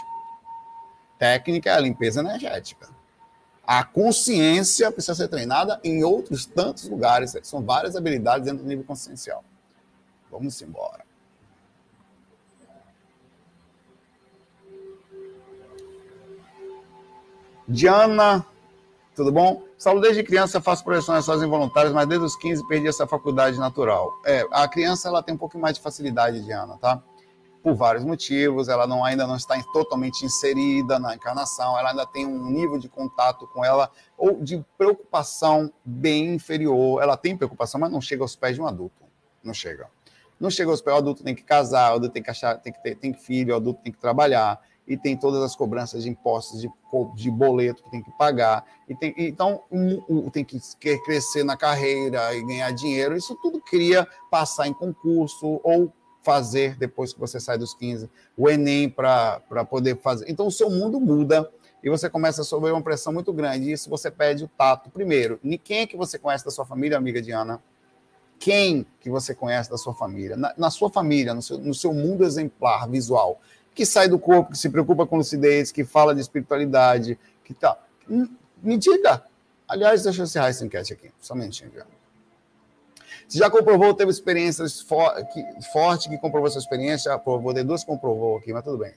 [1.18, 2.90] Técnica é a limpeza energética.
[3.68, 7.36] A consciência precisa ser treinada em outros tantos lugares.
[7.44, 9.44] São várias habilidades dentro do nível consciencial.
[10.32, 11.09] Vamos embora.
[17.70, 18.44] Diana,
[19.16, 19.64] tudo bom?
[19.78, 24.20] Saulo, desde criança faço projeções só involuntárias, mas desde os 15 perdi essa faculdade natural.
[24.26, 27.02] É, a criança ela tem um pouco mais de facilidade, Diana, tá?
[27.62, 32.26] por vários motivos, ela não, ainda não está totalmente inserida na encarnação, ela ainda tem
[32.26, 37.02] um nível de contato com ela ou de preocupação bem inferior.
[37.02, 39.04] Ela tem preocupação, mas não chega aos pés de um adulto.
[39.44, 39.88] Não chega.
[40.40, 42.72] Não chega aos pés, o adulto tem que casar, o adulto tem que achar, tem
[42.72, 46.10] que ter tem filho, o adulto tem que trabalhar, e tem todas as cobranças de
[46.10, 46.70] impostos, de,
[47.16, 50.60] de boleto que tem que pagar, e tem, então um, tem que
[51.06, 53.16] crescer na carreira e ganhar dinheiro.
[53.16, 58.50] Isso tudo cria passar em concurso ou fazer depois que você sai dos 15, o
[58.50, 60.26] Enem para poder fazer.
[60.30, 61.50] Então, o seu mundo muda
[61.84, 63.70] e você começa a sofrer uma pressão muito grande.
[63.70, 64.90] E isso você perde o tato.
[64.90, 67.62] Primeiro, quem é que você conhece da sua família, amiga Diana?
[68.38, 70.38] Quem que você conhece da sua família?
[70.38, 73.42] Na, na sua família, no seu, no seu mundo exemplar, visual,
[73.80, 77.78] que sai do corpo, que se preocupa com lucidez, que fala de espiritualidade, que tá.
[78.62, 79.24] Me diga.
[79.66, 81.10] Aliás, deixa eu encerrar essa enquete aqui.
[81.18, 81.90] Somente, Diana.
[83.26, 87.86] Se já comprovou, teve experiências for, que, forte que comprovou sua experiência, aprovou, de duas
[87.86, 88.94] comprovou aqui, mas tudo bem.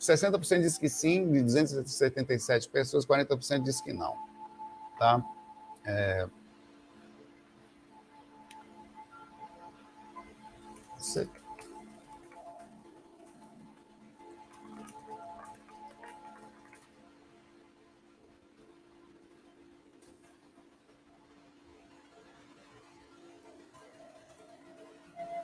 [0.00, 4.16] 60% disse que sim, de 277 pessoas, 40% disse que não.
[4.98, 5.22] Tá?
[5.84, 6.26] É...
[10.98, 11.28] Você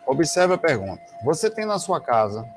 [0.06, 1.02] Observe a pergunta.
[1.24, 2.48] Você tem na sua casa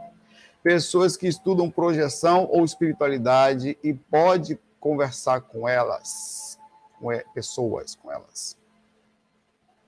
[0.62, 6.59] pessoas que estudam projeção ou espiritualidade e pode conversar com elas,
[6.99, 8.57] com pessoas com elas.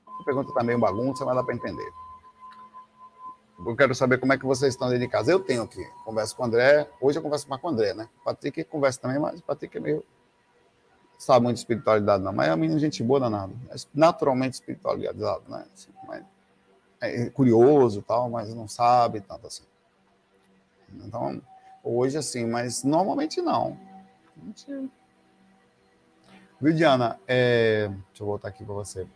[0.08, 1.92] A pergunta está meio bagunça, mas dá para entender.
[3.64, 5.32] Eu quero saber como é que vocês estão dentro de casa.
[5.32, 6.90] Eu tenho aqui, converso com o André.
[7.00, 8.10] Hoje eu converso mais com o André, né?
[8.26, 10.04] Patrick conversa também, mas o Patrick é meio.
[11.18, 12.34] sabe muito de espiritualidade, não.
[12.34, 13.54] Mas é uma menina gente boa danado.
[13.70, 15.64] É naturalmente espiritualizado, né?
[15.74, 16.24] Assim, mas
[17.02, 19.64] é curioso tal, mas não sabe tanto assim.
[20.94, 21.42] Então,
[21.84, 23.78] hoje assim, mas normalmente não.
[26.60, 27.20] Viu, Diana?
[27.28, 27.88] É...
[27.88, 29.08] Deixa eu voltar aqui para você.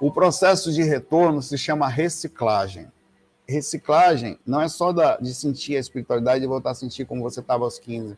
[0.00, 2.90] O processo de retorno se chama reciclagem.
[3.46, 7.40] Reciclagem não é só da, de sentir a espiritualidade e voltar a sentir como você
[7.40, 8.16] estava aos 15.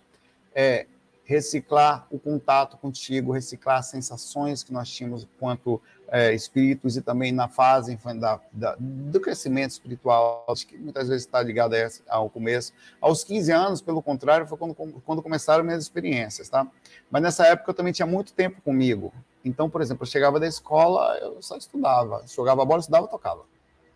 [0.55, 0.87] É
[1.25, 7.33] reciclar o contato contigo, reciclar as sensações que nós tínhamos quanto é, espíritos e também
[7.33, 11.75] na fase da, da, do crescimento espiritual, que muitas vezes está ligado
[12.09, 12.73] ao começo.
[13.01, 16.67] Aos 15 anos, pelo contrário, foi quando, quando começaram minhas experiências, tá?
[17.11, 19.13] Mas nessa época eu também tinha muito tempo comigo.
[19.45, 22.25] Então, por exemplo, eu chegava da escola, eu só estudava.
[22.27, 23.43] Jogava bola, estudava, tocava.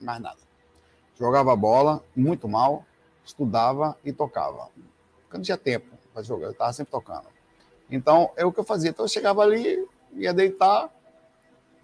[0.00, 0.38] Mais nada.
[1.18, 2.84] Jogava bola, muito mal,
[3.24, 4.68] estudava e tocava.
[5.32, 7.26] Não tinha tempo para jogar, eu estava sempre tocando.
[7.90, 8.88] Então, é o que eu fazia.
[8.88, 10.90] Então, eu chegava ali, ia deitar,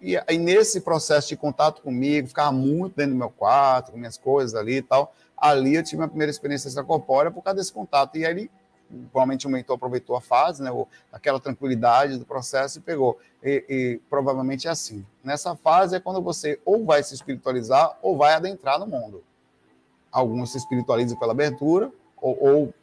[0.01, 4.17] e aí, nesse processo de contato comigo, ficava muito dentro do meu quarto, com minhas
[4.17, 5.13] coisas ali e tal.
[5.37, 8.17] Ali eu tive minha primeira experiência extracorpórea por causa desse contato.
[8.17, 8.49] E aí,
[9.11, 10.69] provavelmente o mentor aproveitou a fase, né,
[11.11, 13.17] aquela tranquilidade do processo e pegou.
[13.41, 15.05] E, e, provavelmente é assim.
[15.23, 19.23] Nessa fase é quando você ou vai se espiritualizar ou vai adentrar no mundo.
[20.11, 22.73] Alguns se espiritualizam pela abertura ou, ou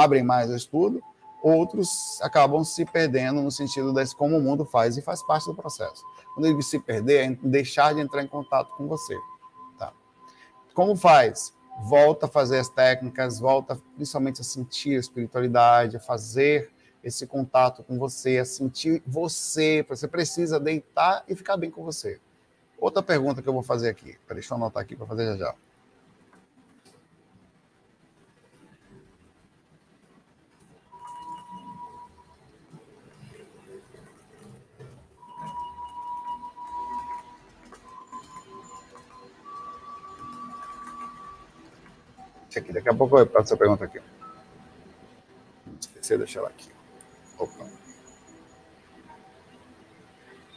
[0.00, 1.02] abrem mais o estudo,
[1.42, 5.54] outros acabam se perdendo no sentido de como o mundo faz e faz parte do
[5.54, 6.04] processo.
[6.34, 9.16] Quando ele se perder, é deixar de entrar em contato com você.
[9.78, 9.92] Tá?
[10.72, 11.52] Como faz?
[11.82, 16.70] Volta a fazer as técnicas, volta principalmente a sentir a espiritualidade, a fazer
[17.02, 19.84] esse contato com você, a sentir você.
[19.88, 22.20] Você precisa deitar e ficar bem com você.
[22.78, 24.16] Outra pergunta que eu vou fazer aqui.
[24.28, 25.54] Deixa eu anotar aqui para fazer já já.
[42.58, 42.72] Aqui.
[42.72, 44.00] Daqui a pouco eu faço essa pergunta aqui.
[45.66, 46.70] Não esquecer, deixar ela aqui.
[47.38, 47.66] Opa.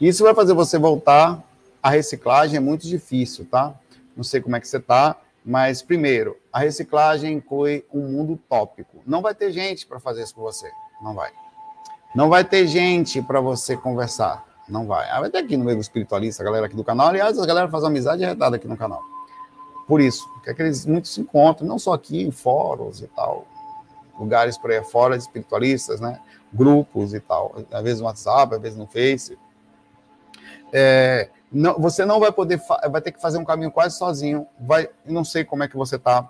[0.00, 1.42] Isso vai fazer você voltar.
[1.82, 3.74] A reciclagem é muito difícil, tá?
[4.16, 9.02] Não sei como é que você tá, mas primeiro, a reciclagem inclui um mundo utópico.
[9.06, 10.70] Não vai ter gente para fazer isso com você.
[11.00, 11.30] Não vai.
[12.14, 14.44] Não vai ter gente para você conversar.
[14.68, 15.08] Não vai.
[15.10, 17.08] Ah, vai ter aqui no meio espiritualista, a galera aqui do canal.
[17.08, 19.15] Aliás, a galera faz amizade arretada aqui no canal
[19.86, 23.06] por isso, que, é que eles muitos se encontram, não só aqui em fóruns e
[23.08, 23.46] tal,
[24.18, 26.20] lugares por aí fora de espiritualistas, né?
[26.52, 29.38] Grupos e tal, às vezes no WhatsApp, às vezes no Face.
[30.72, 34.46] É, não, você não vai poder, vai ter que fazer um caminho quase sozinho.
[34.60, 36.28] Vai, não sei como é que você está.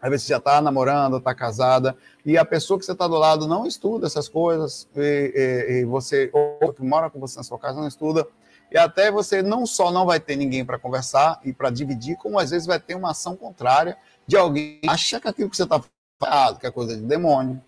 [0.00, 3.16] Às vezes você já está namorando, está casada, e a pessoa que você está do
[3.16, 5.32] lado não estuda essas coisas, e,
[5.68, 8.26] e, e você, ou que mora com você na sua casa, não estuda,
[8.70, 12.38] e até você não só não vai ter ninguém para conversar e para dividir, como
[12.38, 15.64] às vezes vai ter uma ação contrária de alguém que acha que aquilo que você
[15.64, 15.82] está
[16.18, 17.60] fazendo que é coisa de demônio,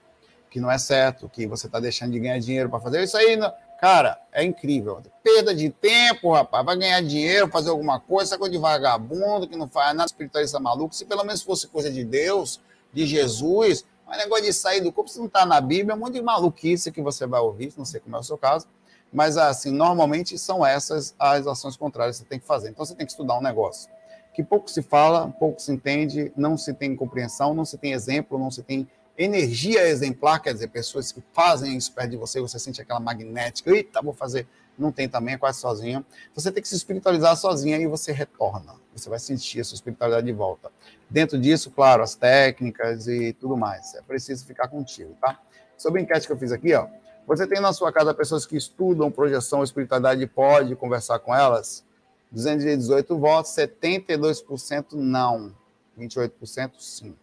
[0.51, 3.39] que não é certo, que você está deixando de ganhar dinheiro para fazer isso aí.
[3.81, 5.03] Cara, é incrível.
[5.25, 6.65] Perda de tempo, rapaz.
[6.65, 10.61] Vai ganhar dinheiro, fazer alguma coisa, essa coisa de vagabundo que não faz nada, espiritualista
[10.61, 10.95] maluco.
[10.95, 12.61] Se pelo menos fosse coisa de Deus,
[12.93, 15.99] de Jesus, mas negócio de sair do corpo, se não está na Bíblia, é um
[15.99, 18.69] monte de maluquice que você vai ouvir, não sei como é o seu caso.
[19.13, 22.71] Mas, assim, normalmente são essas as ações contrárias que você tem que fazer.
[22.71, 23.91] Então, você tem que estudar um negócio
[24.33, 28.39] que pouco se fala, pouco se entende, não se tem compreensão, não se tem exemplo,
[28.39, 32.59] não se tem energia exemplar, quer dizer, pessoas que fazem isso perto de você, você
[32.59, 34.47] sente aquela magnética, eita, vou fazer.
[34.79, 36.05] Não tem também, é quase sozinho.
[36.35, 38.75] Você tem que se espiritualizar sozinha e você retorna.
[38.97, 40.71] Você vai sentir a sua espiritualidade de volta.
[41.11, 43.95] Dentro disso, claro, as técnicas e tudo mais.
[43.95, 45.39] É preciso ficar contigo, tá?
[45.77, 46.89] Sobre a enquete que eu fiz aqui, ó.
[47.27, 51.85] Você tem na sua casa pessoas que estudam projeção, espiritualidade e pode conversar com elas?
[52.31, 55.55] 218 votos, 72% não,
[55.99, 57.15] 28% sim.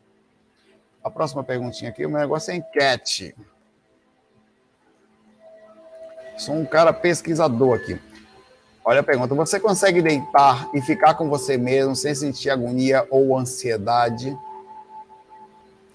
[1.03, 3.35] A próxima perguntinha aqui, o meu negócio é enquete.
[6.37, 7.99] Sou um cara pesquisador aqui.
[8.85, 13.37] Olha a pergunta: você consegue deitar e ficar com você mesmo sem sentir agonia ou
[13.37, 14.37] ansiedade?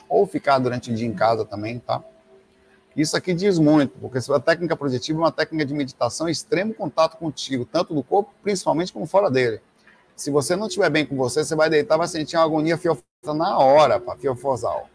[0.09, 2.03] Ou ficar durante o dia em casa também, tá?
[2.97, 7.17] Isso aqui diz muito, porque a técnica projetiva é uma técnica de meditação extremo contato
[7.17, 9.61] contigo, tanto do corpo, principalmente como fora dele.
[10.15, 13.35] Se você não estiver bem com você, você vai deitar, vai sentir uma agonia fiofosal
[13.35, 14.89] na hora, pá, fiofosal.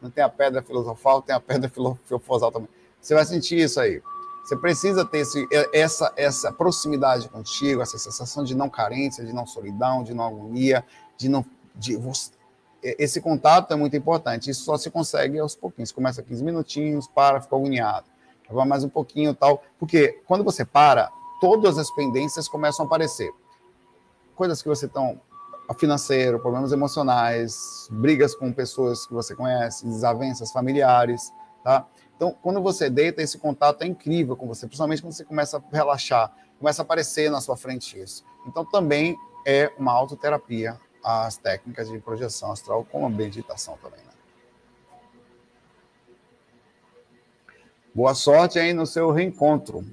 [0.00, 1.68] Não tem a pedra filosofal, tem a pedra
[2.04, 2.68] fiofosal também.
[3.00, 4.00] Você vai sentir isso aí.
[4.44, 9.46] Você precisa ter esse, essa, essa proximidade contigo, essa sensação de não carência, de não
[9.46, 10.84] solidão, de não agonia,
[11.16, 11.44] de não.
[11.74, 11.98] De,
[12.82, 14.50] esse contato é muito importante.
[14.50, 15.92] Isso só se consegue aos pouquinhos.
[15.92, 18.06] Começa 15 minutinhos, para, fica agoniado.
[18.50, 19.62] Vai mais um pouquinho tal.
[19.78, 21.10] Porque quando você para,
[21.40, 23.30] todas as pendências começam a aparecer.
[24.34, 25.20] Coisas que você estão
[25.78, 31.86] financeiro, problemas emocionais, brigas com pessoas que você conhece, desavenças familiares, tá?
[32.16, 35.62] Então, quando você deita, esse contato é incrível com você, principalmente quando você começa a
[35.72, 38.24] relaxar, começa a aparecer na sua frente isso.
[38.46, 39.16] Então, também
[39.46, 44.00] é uma autoterapia as técnicas de projeção astral, como a meditação também.
[44.00, 44.10] Né?
[47.94, 49.84] Boa sorte aí no seu reencontro.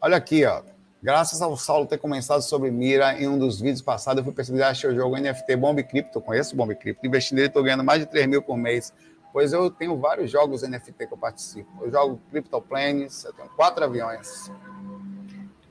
[0.00, 0.62] Olha aqui, ó.
[1.02, 4.70] Graças ao Saulo ter começado sobre Mira em um dos vídeos passados, eu fui pesquisar,
[4.70, 6.20] achei o jogo NFT Bomb Crypto.
[6.20, 7.06] Conheço o Bomb Crypto.
[7.06, 8.92] Investindo nele, estou ganhando mais de 3 mil por mês.
[9.32, 11.70] Pois eu tenho vários jogos NFT que eu participo.
[11.84, 14.50] Eu jogo CryptoPlanes, eu tenho quatro aviões.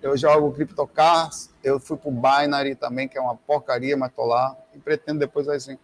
[0.06, 4.28] Eu jogo CryptoCars, eu fui para o Binary também, que é uma porcaria, mas estou
[4.28, 4.56] lá.
[4.76, 5.80] E pretendo depois assim.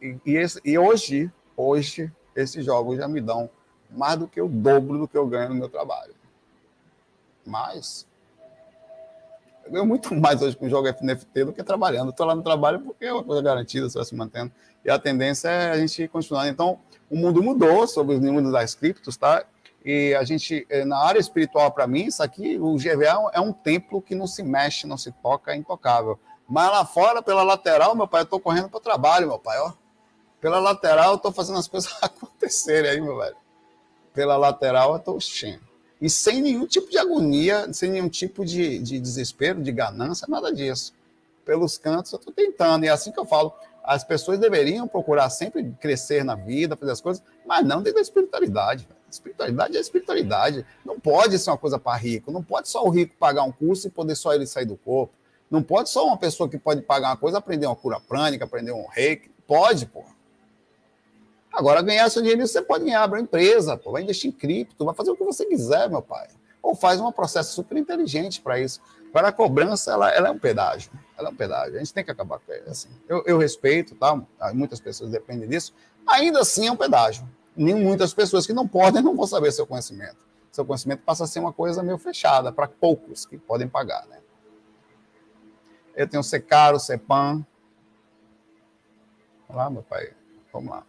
[0.00, 3.48] E, e, esse, e hoje, hoje, esses jogos já me dão
[3.88, 6.12] mais do que o dobro do que eu ganho no meu trabalho.
[7.46, 8.04] Mas
[9.64, 12.10] eu ganho muito mais hoje com o jogo NFT do que trabalhando.
[12.10, 14.50] Estou lá no trabalho porque é uma coisa garantida, vai se mantendo.
[14.84, 16.48] E a tendência é a gente continuar.
[16.48, 19.44] Então, o mundo mudou sobre os números das criptos, tá?
[19.84, 23.52] E a gente, eh, na área espiritual, para mim, isso aqui, o GVA é um
[23.52, 26.18] templo que não se mexe, não se toca, é intocável.
[26.48, 29.58] Mas lá fora, pela lateral, meu pai, eu estou correndo para o trabalho, meu pai,
[29.58, 29.72] ó.
[30.40, 33.36] Pela lateral, eu estou fazendo as coisas acontecerem aí, meu velho.
[34.14, 35.60] Pela lateral, eu estou cheio
[36.02, 40.52] e sem nenhum tipo de agonia, sem nenhum tipo de, de desespero, de ganância, nada
[40.52, 40.92] disso.
[41.44, 43.54] Pelos cantos, eu estou tentando, e é assim que eu falo,
[43.84, 48.00] as pessoas deveriam procurar sempre crescer na vida, fazer as coisas, mas não dentro da
[48.00, 48.88] espiritualidade.
[49.12, 50.66] Espiritualidade é espiritualidade.
[50.84, 52.32] Não pode ser uma coisa para rico.
[52.32, 55.12] Não pode só o rico pagar um curso e poder só ele sair do corpo.
[55.50, 58.72] Não pode só uma pessoa que pode pagar uma coisa aprender uma cura prânica, aprender
[58.72, 59.30] um reiki.
[59.46, 60.02] Pode, pô.
[61.52, 64.86] Agora, ganhar seu dinheiro, você pode ganhar, abre uma empresa, pô, vai investir em cripto,
[64.86, 66.28] vai fazer o que você quiser, meu pai.
[66.62, 68.80] Ou faz um processo super inteligente para isso.
[69.12, 70.90] Para a cobrança, ela, ela, é um pedágio.
[71.18, 71.74] Ela é um pedágio.
[71.74, 72.70] A gente tem que acabar com ela.
[72.70, 72.88] Assim.
[73.06, 74.18] Eu, eu respeito, tá?
[74.54, 75.74] Muitas pessoas dependem disso.
[76.06, 77.28] Ainda assim é um pedágio.
[77.56, 80.16] Nem muitas pessoas que não podem não vão saber seu conhecimento.
[80.50, 84.20] Seu conhecimento passa a ser uma coisa meio fechada para poucos que podem pagar, né?
[85.94, 87.44] Eu tenho Secaro, Cepan.
[89.48, 90.12] Vamos lá, meu pai.
[90.52, 90.86] Vamos lá.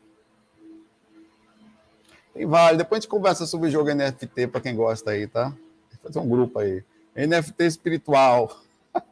[2.33, 2.77] Tem vários.
[2.77, 5.53] Depois a gente conversa sobre o jogo NFT para quem gosta aí, tá?
[6.01, 6.83] Fazer um grupo aí.
[7.15, 8.57] NFT espiritual.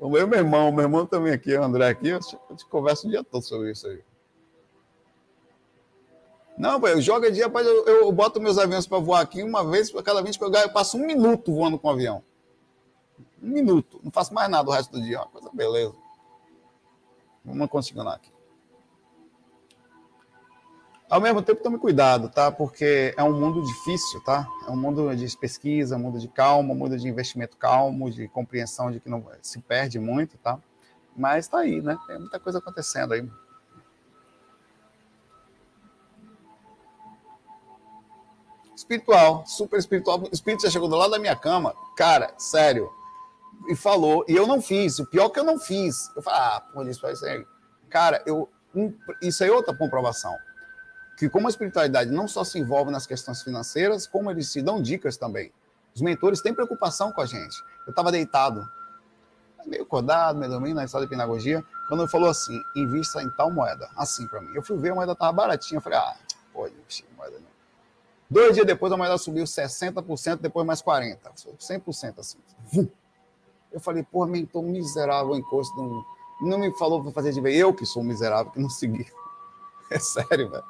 [0.00, 3.24] O meu irmão, meu irmão também aqui, o André aqui, a gente conversa o dia
[3.24, 4.00] todo sobre isso aí.
[6.58, 9.92] Não, eu jogo dia, rapaz, eu, eu boto meus aviões para voar aqui uma vez,
[10.02, 12.20] cada vez que eu ganho, eu passo um minuto voando com o avião.
[13.40, 14.00] Um minuto.
[14.02, 15.18] Não faço mais nada o resto do dia.
[15.18, 15.94] É uma coisa beleza.
[17.44, 18.32] Vamos continuar aqui.
[21.08, 22.50] Ao mesmo tempo, tome cuidado, tá?
[22.50, 24.46] Porque é um mundo difícil, tá?
[24.66, 28.26] É um mundo de pesquisa, um mundo de calma, um mundo de investimento calmo, de
[28.28, 30.58] compreensão de que não se perde muito, tá?
[31.16, 31.96] Mas está aí, né?
[32.06, 33.26] Tem muita coisa acontecendo aí.
[38.78, 40.20] Espiritual, super espiritual.
[40.20, 42.88] O espírito já chegou do lado da minha cama, cara, sério.
[43.68, 45.00] E falou, e eu não fiz.
[45.00, 46.12] O pior que eu não fiz.
[46.14, 47.44] Eu falei, ah, pô, isso aí.
[47.90, 48.48] Cara, eu,
[49.20, 50.32] isso é outra comprovação
[51.18, 54.80] que como a espiritualidade não só se envolve nas questões financeiras, como eles se dão
[54.80, 55.52] dicas também.
[55.92, 57.60] Os mentores têm preocupação com a gente.
[57.84, 58.64] Eu estava deitado,
[59.66, 63.50] meio acordado, meio dormindo, na história de pedagogia, quando ele falou assim, invista em tal
[63.50, 64.52] moeda, assim para mim.
[64.54, 66.14] Eu fui ver, a moeda estava baratinha, eu falei, ah,
[66.54, 67.47] em moeda não.
[68.30, 71.18] Dois dias depois, a moeda subiu 60%, depois mais 40%,
[71.58, 72.38] 100% assim.
[73.72, 76.04] Eu falei, porra, mentor miserável, encosto, não,
[76.50, 77.54] não me falou para fazer de ver.
[77.54, 79.06] Eu que sou miserável, que não segui.
[79.90, 80.64] É sério, velho.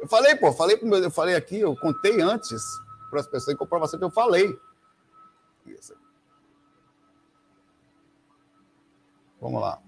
[0.00, 2.60] Eu falei, pô, falei pro meu, eu falei aqui, eu contei antes
[3.08, 4.52] para as pessoas em comprovação que eu falei.
[9.40, 9.80] Vamos lá.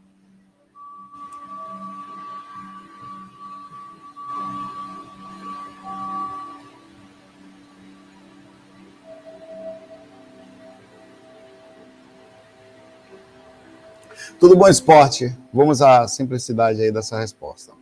[14.39, 15.33] Tudo bom, esporte?
[15.53, 17.73] Vamos à simplicidade aí dessa resposta.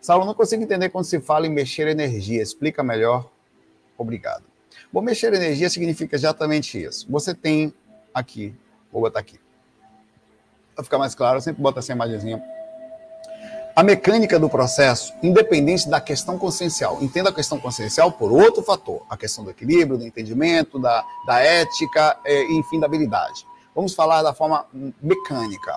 [0.00, 2.42] Saulo, não consigo entender quando se fala em mexer energia.
[2.42, 3.30] Explica melhor.
[3.96, 4.44] Obrigado.
[4.92, 7.06] Bom, mexer energia significa exatamente isso.
[7.10, 7.72] Você tem
[8.12, 8.54] aqui,
[8.92, 9.40] vou botar aqui.
[10.74, 12.42] Para ficar mais claro, eu sempre boto essa imagenzinha.
[13.74, 16.98] A mecânica do processo, independente da questão consciencial.
[17.02, 19.06] Entenda a questão consciencial por outro fator.
[19.08, 23.46] A questão do equilíbrio, do entendimento, da, da ética, é, enfim, da habilidade.
[23.74, 24.66] Vamos falar da forma
[25.00, 25.72] mecânica.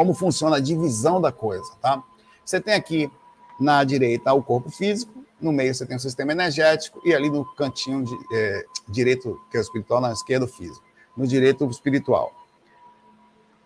[0.00, 2.02] Como funciona a divisão da coisa, tá?
[2.42, 3.12] Você tem aqui
[3.60, 7.44] na direita o corpo físico, no meio você tem o sistema energético e ali no
[7.54, 10.82] cantinho de, é, direito, que é o espiritual, na esquerda o físico.
[11.14, 12.32] No direito o espiritual.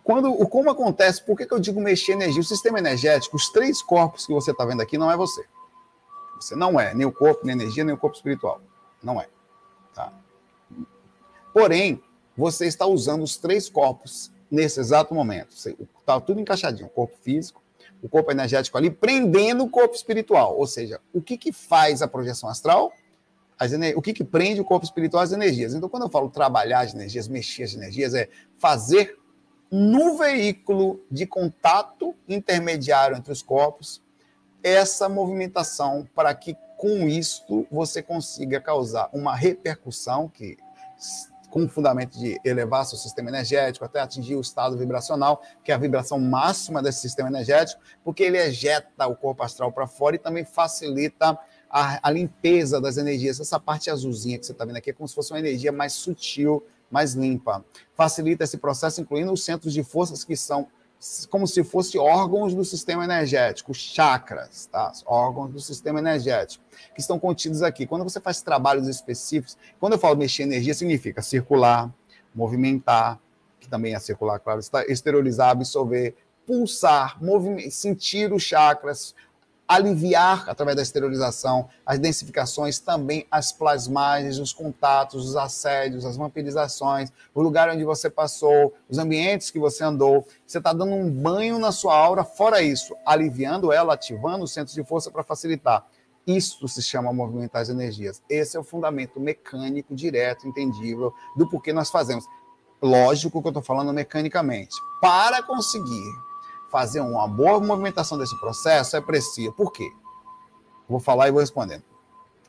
[0.03, 2.41] quando, como acontece, por que, que eu digo mexer energia?
[2.41, 5.45] O sistema energético, os três corpos que você está vendo aqui, não é você.
[6.35, 8.59] Você não é nem o corpo, nem a energia, nem o corpo espiritual.
[9.01, 9.29] Não é.
[9.93, 10.11] Tá?
[11.53, 12.03] Porém,
[12.35, 15.53] você está usando os três corpos nesse exato momento.
[15.53, 16.87] Está tudo encaixadinho.
[16.87, 17.61] O corpo físico,
[18.01, 20.57] o corpo energético ali, prendendo o corpo espiritual.
[20.57, 22.93] Ou seja, o que, que faz a projeção astral?
[23.57, 25.23] As o que, que prende o corpo espiritual?
[25.23, 25.73] As energias.
[25.73, 29.17] Então, quando eu falo trabalhar as energias, mexer as energias, é fazer
[29.71, 34.03] no veículo de contato intermediário entre os corpos
[34.65, 40.57] essa movimentação para que com isto você consiga causar uma repercussão que
[41.55, 45.75] com o fundamento de elevar seu sistema energético até atingir o estado vibracional, que é
[45.75, 50.19] a vibração máxima desse sistema energético, porque ele ejeta o corpo astral para fora e
[50.19, 51.39] também facilita
[51.69, 53.39] a, a, limpeza das energias.
[53.39, 55.93] Essa parte azulzinha que você está vendo aqui é como se fosse uma energia mais
[55.93, 57.63] sutil, mais limpa.
[57.93, 60.67] Facilita esse processo, incluindo os centros de forças que são
[61.29, 64.91] como se fossem órgãos do sistema energético, chakras, tá?
[65.05, 67.85] órgãos do sistema energético, que estão contidos aqui.
[67.85, 71.93] Quando você faz trabalhos específicos, quando eu falo mexer energia, significa circular,
[72.33, 73.19] movimentar,
[73.59, 76.15] que também é circular, claro, esterilizar, absorver,
[76.45, 77.19] pulsar,
[77.71, 79.15] sentir os chakras,
[79.67, 87.11] aliviar, através da esterilização, as densificações, também as plasmagens, os contatos, os assédios, as vampirizações,
[87.33, 90.25] o lugar onde você passou, os ambientes que você andou.
[90.45, 94.75] Você está dando um banho na sua aura, fora isso, aliviando ela, ativando os centros
[94.75, 95.85] de força para facilitar.
[96.27, 98.21] Isso se chama movimentar as energias.
[98.27, 102.25] Esse é o fundamento mecânico, direto, entendível do porquê nós fazemos.
[102.81, 104.75] Lógico que eu estou falando mecanicamente.
[104.99, 106.03] Para conseguir
[106.75, 109.53] fazer uma boa movimentação desse processo é preciso.
[109.53, 109.89] Por quê?
[110.89, 111.83] Vou falar e vou respondendo.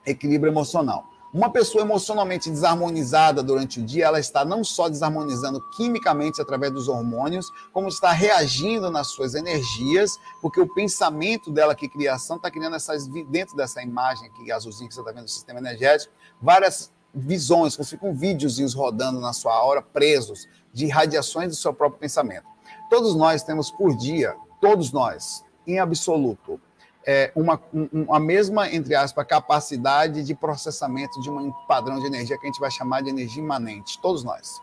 [0.05, 1.09] Equilíbrio emocional.
[1.33, 6.89] Uma pessoa emocionalmente desarmonizada durante o dia, ela está não só desarmonizando quimicamente através dos
[6.89, 12.75] hormônios, como está reagindo nas suas energias, porque o pensamento dela que criação está criando
[12.75, 16.13] essas dentro dessa imagem aqui azulzinha que você está vendo do sistema energético,
[16.43, 22.01] várias visões, como ficam videozinhos rodando na sua aura, presos de radiações do seu próprio
[22.01, 22.56] pensamento.
[22.89, 26.61] Todos nós temos por dia, todos nós, em absoluto,
[27.07, 32.37] é, uma, um, a mesma, entre aspas, capacidade de processamento de um padrão de energia
[32.37, 34.01] que a gente vai chamar de energia imanente.
[34.01, 34.61] Todos nós.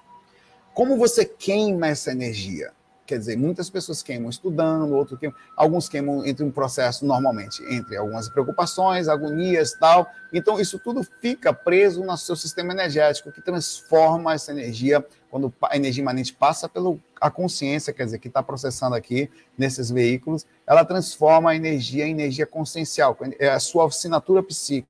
[0.73, 2.73] Como você queima essa energia?
[3.05, 7.97] Quer dizer, muitas pessoas queimam estudando, outros queimam, alguns queimam entre um processo normalmente entre
[7.97, 10.07] algumas preocupações, agonias, tal.
[10.31, 15.75] Então isso tudo fica preso no seu sistema energético que transforma essa energia quando a
[15.75, 16.95] energia imanente passa pela
[17.33, 22.45] consciência, quer dizer, que está processando aqui nesses veículos, ela transforma a energia em energia
[22.45, 24.87] consciencial, é a sua assinatura psíquica.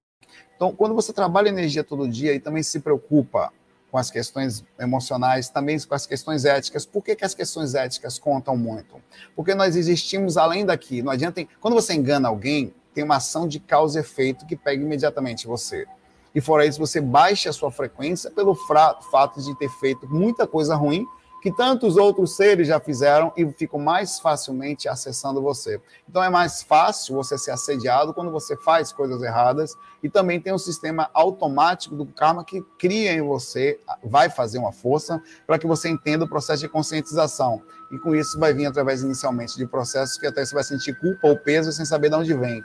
[0.54, 3.54] Então, quando você trabalha energia todo dia e também se preocupa
[3.90, 6.86] com as questões emocionais, também com as questões éticas.
[6.86, 9.02] Por que, que as questões éticas contam muito?
[9.38, 11.02] Porque nós existimos além daqui.
[11.02, 11.48] Não adianta.
[11.62, 15.88] Quando você engana alguém, tem uma ação de causa e efeito que pega imediatamente você.
[16.34, 20.76] E fora isso, você baixa a sua frequência pelo fato de ter feito muita coisa
[20.76, 21.06] ruim
[21.44, 25.82] que tantos outros seres já fizeram e ficam mais facilmente acessando você.
[26.08, 30.54] Então é mais fácil você ser assediado quando você faz coisas erradas e também tem
[30.54, 35.68] um sistema automático do karma que cria em você, vai fazer uma força para que
[35.68, 37.62] você entenda o processo de conscientização.
[37.92, 41.28] E com isso vai vir através inicialmente de processos que até você vai sentir culpa
[41.28, 42.64] ou peso sem saber de onde vem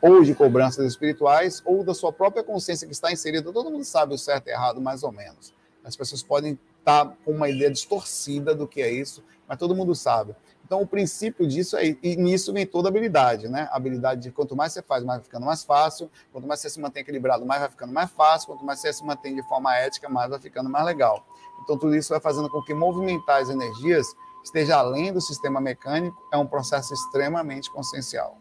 [0.00, 3.52] ou de cobranças espirituais, ou da sua própria consciência que está inserida.
[3.52, 5.54] Todo mundo sabe o certo e errado, mais ou menos.
[5.84, 9.92] As pessoas podem está com uma ideia distorcida do que é isso, mas todo mundo
[9.92, 10.36] sabe.
[10.64, 13.68] Então, o princípio disso é, e nisso vem toda habilidade, né?
[13.72, 16.70] A habilidade de quanto mais você faz, mais vai ficando mais fácil, quanto mais você
[16.70, 19.76] se mantém equilibrado, mais vai ficando mais fácil, quanto mais você se mantém de forma
[19.76, 21.26] ética, mais vai ficando mais legal.
[21.62, 24.06] Então, tudo isso vai fazendo com que movimentar as energias
[24.44, 28.38] esteja além do sistema mecânico, é um processo extremamente consciencial.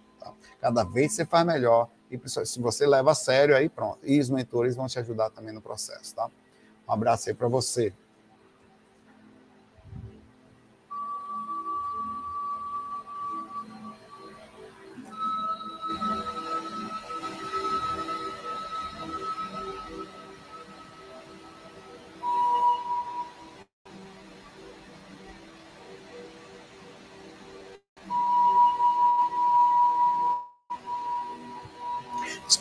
[0.65, 3.99] Cada vez você faz melhor, e se você leva a sério, aí pronto.
[4.01, 6.27] E os mentores vão te ajudar também no processo, tá?
[6.89, 7.93] Um abraço aí para você.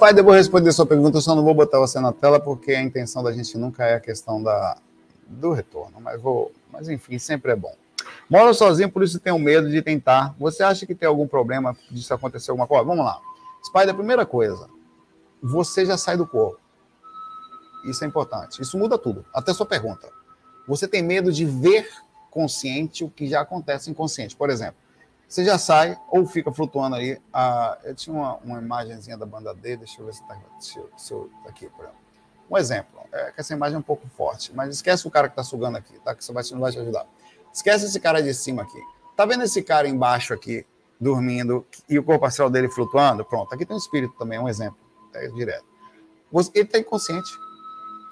[0.05, 2.73] Spider, eu vou responder sua pergunta, eu só não vou botar você na tela, porque
[2.73, 4.77] a intenção da gente nunca é a questão da,
[5.27, 6.53] do retorno, mas vou.
[6.71, 7.75] Mas enfim, sempre é bom.
[8.29, 10.35] Moro sozinho, por isso tenho medo de tentar.
[10.39, 12.85] Você acha que tem algum problema disso acontecer alguma coisa?
[12.85, 13.19] Vamos lá.
[13.67, 14.69] Spider, primeira coisa,
[15.43, 16.61] você já sai do corpo.
[17.87, 18.61] Isso é importante.
[18.61, 19.25] Isso muda tudo.
[19.33, 20.09] Até sua pergunta.
[20.69, 21.89] Você tem medo de ver
[22.31, 24.37] consciente o que já acontece inconsciente.
[24.37, 24.77] Por exemplo,
[25.29, 27.21] você já sai ou fica flutuando aí.
[27.33, 31.49] Ah, eu tinha uma, uma imagenzinha da banda D, deixa eu ver se está tá
[31.49, 31.69] aqui.
[31.69, 32.05] Por exemplo.
[32.51, 35.33] Um exemplo, é que essa imagem é um pouco forte, mas esquece o cara que
[35.33, 36.15] está sugando aqui, tá?
[36.15, 37.07] Que vai, não vai te ajudar.
[37.53, 38.81] Esquece esse cara de cima aqui.
[39.17, 40.67] Tá vendo esse cara embaixo aqui,
[41.01, 43.25] dormindo, e o corpo astral dele flutuando?
[43.25, 44.79] Pronto, aqui tem um espírito também, um exemplo,
[45.15, 45.65] é direto.
[46.55, 47.31] Ele está inconsciente.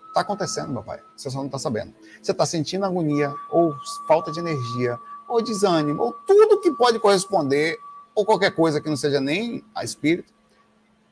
[0.08, 1.00] Está acontecendo, meu pai.
[1.16, 1.94] Você só não está sabendo.
[2.22, 3.74] Você está sentindo agonia, ou
[4.06, 4.98] falta de energia,
[5.32, 7.78] ou desânimo, ou tudo que pode corresponder,
[8.14, 10.32] ou qualquer coisa que não seja nem a espírito,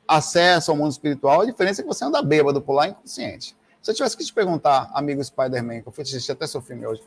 [0.07, 1.41] acesso ao mundo espiritual.
[1.41, 3.55] A diferença é que você anda bêbado por lá inconsciente.
[3.81, 6.85] Se eu tivesse que te perguntar, amigo Spider-Man, que eu fui assistir até seu filme
[6.85, 7.01] hoje,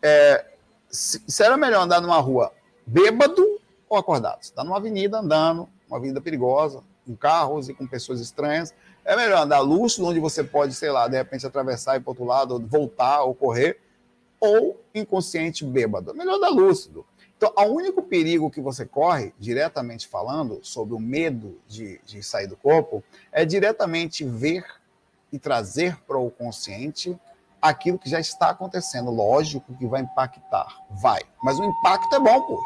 [0.00, 0.46] é,
[0.88, 2.52] se, se, era melhor andar numa rua
[2.86, 3.44] bêbado
[3.88, 4.40] ou acordado?
[4.40, 8.72] Você está numa avenida andando, uma avenida perigosa, com carros e com pessoas estranhas,
[9.04, 12.10] é melhor andar lúcido, onde você pode, sei lá, de repente atravessar e ir para
[12.12, 13.80] outro lado, voltar ou correr,
[14.40, 16.14] ou inconsciente bêbado.
[16.14, 17.04] Melhor andar lúcido.
[17.36, 22.46] Então, o único perigo que você corre, diretamente falando, sobre o medo de, de sair
[22.46, 24.64] do corpo, é diretamente ver
[25.30, 27.18] e trazer para o consciente
[27.60, 29.10] aquilo que já está acontecendo.
[29.10, 30.82] Lógico que vai impactar.
[30.90, 31.20] Vai.
[31.42, 32.64] Mas o impacto é bom, pô.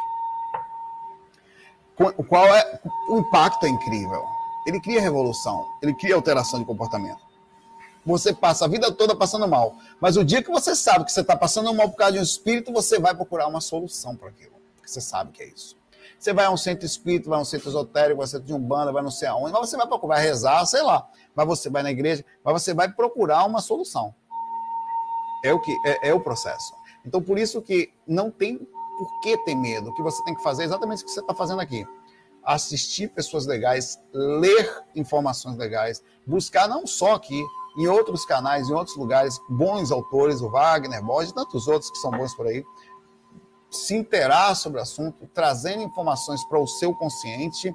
[2.29, 4.25] Qual é o impacto é incrível
[4.67, 7.30] ele cria revolução, ele cria alteração de comportamento.
[8.05, 11.21] Você passa a vida toda passando mal, mas o dia que você sabe que você
[11.21, 14.55] está passando mal por causa de um espírito, você vai procurar uma solução para aquilo,
[14.75, 15.77] porque você sabe que é isso.
[16.19, 18.47] Você vai a um centro espírita, vai a um centro esotérico, vai a um centro
[18.47, 21.47] de umbanda, vai não sei aonde, mas você vai procurar, vai rezar, sei lá, mas
[21.47, 24.15] você vai na igreja, mas você vai procurar uma solução.
[25.45, 26.75] É o que é, é o processo.
[27.05, 29.91] Então por isso que não tem por que ter medo.
[29.91, 31.87] O que você tem que fazer é exatamente o que você está fazendo aqui
[32.45, 37.43] assistir pessoas legais, ler informações legais, buscar não só aqui,
[37.77, 41.99] em outros canais, em outros lugares, bons autores, o Wagner, Borges e tantos outros que
[41.99, 42.65] são bons por aí,
[43.71, 47.73] se interar sobre o assunto, trazendo informações para o seu consciente,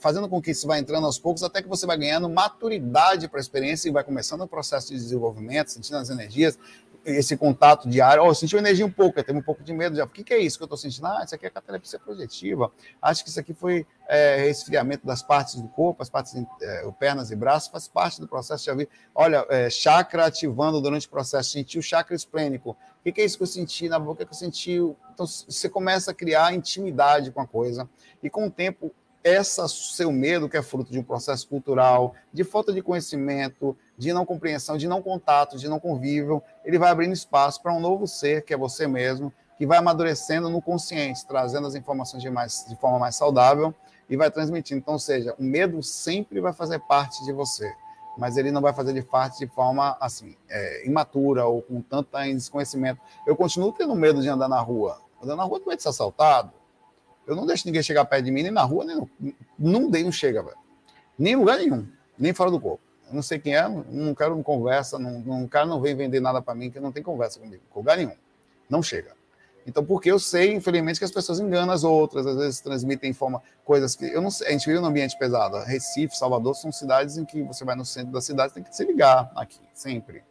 [0.00, 3.38] fazendo com que isso vá entrando aos poucos, até que você vai ganhando maturidade para
[3.38, 6.58] a experiência e vai começando o processo de desenvolvimento, sentindo as energias,
[7.04, 9.96] esse contato diário, oh, eu senti uma energia um pouco, tenho um pouco de medo
[9.96, 10.04] já.
[10.04, 11.06] O que, que é isso que eu estou sentindo?
[11.06, 12.70] Ah, isso aqui é catalepsia projetiva.
[13.00, 17.30] Acho que isso aqui foi é, resfriamento das partes do corpo, as partes, é, pernas
[17.30, 18.64] e braços, faz parte do processo.
[18.64, 22.70] Já vi, olha, é, chakra ativando durante o processo, senti o chakra esplênico.
[22.70, 24.72] O que, que é isso que eu senti na boca que eu senti?
[25.14, 27.88] Então, você começa a criar intimidade com a coisa,
[28.22, 28.92] e com o tempo,
[29.28, 34.12] essa seu medo, que é fruto de um processo cultural, de falta de conhecimento, de
[34.12, 38.06] não compreensão, de não contato, de não convívio, ele vai abrindo espaço para um novo
[38.06, 42.64] ser, que é você mesmo, que vai amadurecendo no consciente, trazendo as informações de, mais,
[42.68, 43.74] de forma mais saudável
[44.08, 44.78] e vai transmitindo.
[44.78, 47.70] Então, ou seja, o medo sempre vai fazer parte de você,
[48.16, 52.10] mas ele não vai fazer de parte de forma assim, é, imatura ou com tanto
[52.34, 53.00] desconhecimento.
[53.26, 55.00] Eu continuo tendo medo de andar na rua.
[55.22, 56.52] Andando na rua, medo de ser assaltado.
[57.28, 59.08] Eu não deixo ninguém chegar perto de mim, nem na rua, nem no,
[59.56, 60.56] não dei, não chega, velho.
[61.16, 61.86] Nem em lugar nenhum,
[62.18, 65.80] nem fora do corpo não sei quem é, não quero conversa, não, não, cara não
[65.80, 68.14] vem vender nada para mim que não tem conversa comigo, com lugar nenhum.
[68.68, 69.16] Não chega.
[69.66, 73.42] Então, porque eu sei, infelizmente, que as pessoas enganam as outras, às vezes transmitem forma,
[73.64, 74.06] coisas que.
[74.06, 75.58] Eu não sei, a gente vive num ambiente pesado.
[75.58, 78.84] Recife, Salvador são cidades em que você vai no centro da cidade, tem que se
[78.84, 80.22] ligar aqui, sempre.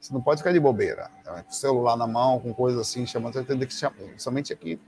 [0.00, 1.08] Você não pode ficar de bobeira.
[1.48, 3.94] O celular na mão, com coisas assim, chamando, você tem que chamar.
[4.18, 4.80] Somente aqui.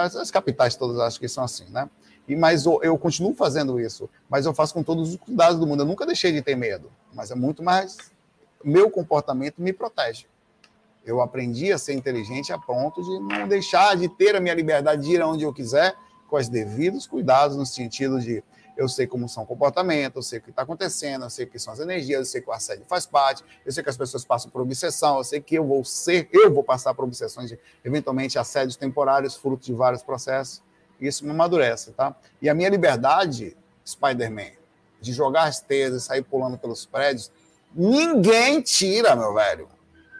[0.00, 1.88] As, as capitais todas acho que são assim, né?
[2.28, 5.66] E, mas eu, eu, continuo fazendo isso, mas eu faço com todos os cuidados do
[5.66, 5.82] mundo.
[5.82, 7.96] Eu nunca deixei de ter medo, mas é muito mais.
[8.62, 10.26] Meu comportamento me protege.
[11.04, 15.02] Eu aprendi a ser inteligente a ponto de não deixar de ter a minha liberdade
[15.02, 15.94] de ir aonde eu quiser,
[16.28, 18.44] com os devidos cuidados, no sentido de
[18.78, 21.58] eu sei como são comportamentos, eu sei o que está acontecendo, eu sei o que
[21.58, 24.24] são as energias, eu sei que o assédio faz parte, eu sei que as pessoas
[24.24, 27.58] passam por obsessão, eu sei que eu vou ser, eu vou passar por obsessões de,
[27.84, 30.62] eventualmente, assédios temporários, fruto de vários processos.
[31.00, 32.14] Isso me amadurece, tá?
[32.40, 34.52] E a minha liberdade, Spider-Man,
[35.00, 37.32] de jogar as teias e sair pulando pelos prédios,
[37.74, 39.68] ninguém tira, meu velho.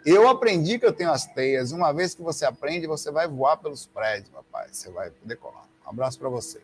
[0.05, 1.71] Eu aprendi que eu tenho as teias.
[1.71, 4.69] Uma vez que você aprende, você vai voar pelos prédios, papai.
[4.73, 5.69] Você vai decolar.
[5.87, 6.61] Um abraço para você.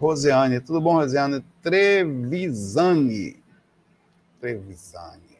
[0.00, 1.44] Rosiane, tudo bom, Rosiane?
[1.60, 3.42] Trevisani.
[4.40, 5.38] Trevisani.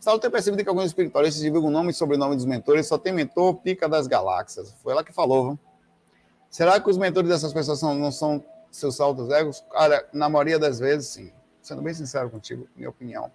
[0.00, 3.12] Saulo tem percebido que alguns espiritualistas divulgam o nome e sobrenome dos mentores, só tem
[3.12, 4.74] mentor pica das galáxias.
[4.82, 5.58] Foi ela que falou, viu?
[6.50, 9.62] Será que os mentores dessas pessoas não são seus altos egos?
[9.70, 11.32] Cara, na maioria das vezes, sim.
[11.62, 13.30] Sendo bem sincero contigo, minha opinião.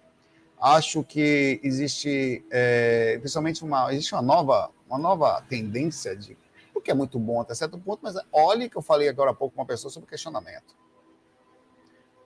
[0.60, 6.36] Acho que existe, é, principalmente, uma, existe uma nova, uma nova tendência de
[6.78, 9.34] o que é muito bom até certo ponto, mas olhe que eu falei agora há
[9.34, 10.76] pouco com uma pessoa sobre questionamento.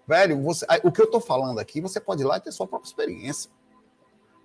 [0.07, 2.67] Velho, você, o que eu estou falando aqui, você pode ir lá e ter sua
[2.67, 3.51] própria experiência.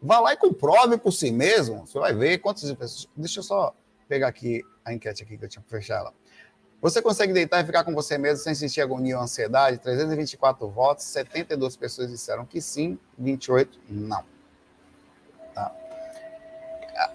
[0.01, 1.87] Vá lá e comprove por si mesmo.
[1.87, 3.09] Você vai ver quantas pessoas.
[3.15, 3.73] Deixa eu só
[4.07, 6.13] pegar aqui a enquete aqui que eu tinha que fechar ela.
[6.79, 9.79] Você consegue deitar e ficar com você mesmo sem sentir agonia ou ansiedade?
[9.79, 14.23] 324 votos, 72 pessoas disseram que sim, 28 não.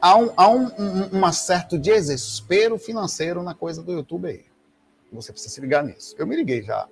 [0.01, 4.45] Há, um, há um, um, um certo desespero financeiro na coisa do YouTube aí.
[5.12, 6.14] Você precisa se ligar nisso.
[6.18, 6.89] Eu me liguei já.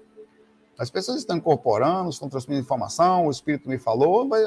[0.79, 4.27] As pessoas estão incorporando, estão transmitindo informação, o Espírito me falou.
[4.27, 4.45] Mas,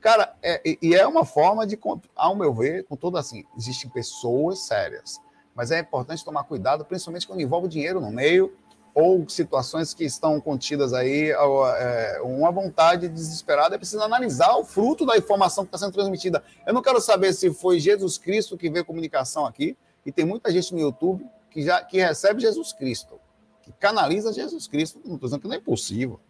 [0.00, 1.78] cara, é, e é uma forma de,
[2.14, 5.20] ao meu ver, com tudo assim, existem pessoas sérias
[5.54, 8.52] mas é importante tomar cuidado, principalmente quando envolve dinheiro no meio
[8.94, 15.06] ou situações que estão contidas aí, é, uma vontade desesperada, é preciso analisar o fruto
[15.06, 16.42] da informação que está sendo transmitida.
[16.66, 20.50] Eu não quero saber se foi Jesus Cristo que veio comunicação aqui, e tem muita
[20.50, 23.20] gente no YouTube que já que recebe Jesus Cristo,
[23.62, 25.00] que canaliza Jesus Cristo.
[25.04, 26.20] Não estou dizendo que não é impossível.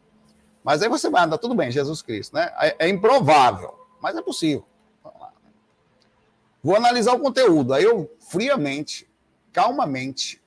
[0.63, 2.53] Mas aí você vai andar, tudo bem, Jesus Cristo, né?
[2.59, 4.67] É, é improvável, mas é possível.
[6.63, 7.73] Vou analisar o conteúdo.
[7.73, 9.11] Aí eu, friamente,
[9.53, 10.40] calmamente,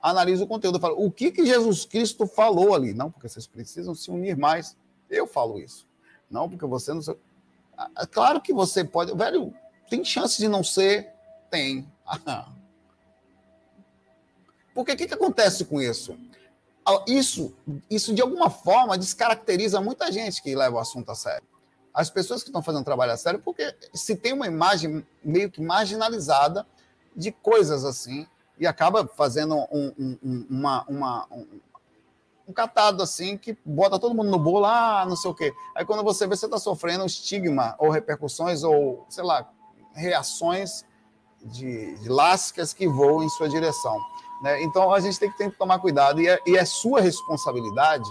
[0.00, 0.80] analisa o conteúdo.
[0.80, 2.94] Falo, o que, que Jesus Cristo falou ali?
[2.94, 4.76] Não, porque vocês precisam se unir mais.
[5.10, 5.86] Eu falo isso.
[6.30, 7.00] Não, porque você não.
[7.76, 9.14] Ah, ah, claro que você pode.
[9.14, 9.54] Velho,
[9.88, 11.12] tem chance de não ser?
[11.50, 11.86] Tem.
[14.74, 16.16] Porque o que, que acontece com isso?
[17.06, 17.52] Isso?
[17.90, 21.42] Isso, de alguma forma, descaracteriza muita gente que leva o assunto a sério.
[21.92, 25.60] As pessoas que estão fazendo trabalho a sério, porque se tem uma imagem meio que
[25.60, 26.64] marginalizada
[27.16, 28.24] de coisas assim
[28.58, 31.46] e acaba fazendo um, um, uma, uma, um,
[32.48, 35.52] um, catado assim que bota todo mundo no bolo, ah, não sei o quê.
[35.74, 39.48] Aí quando você vê, você está sofrendo estigma ou repercussões ou, sei lá,
[39.94, 40.84] reações
[41.42, 43.98] de, de lascas que voam em sua direção.
[44.42, 44.62] Né?
[44.62, 48.10] Então a gente tem que, tem que tomar cuidado e é, e é sua responsabilidade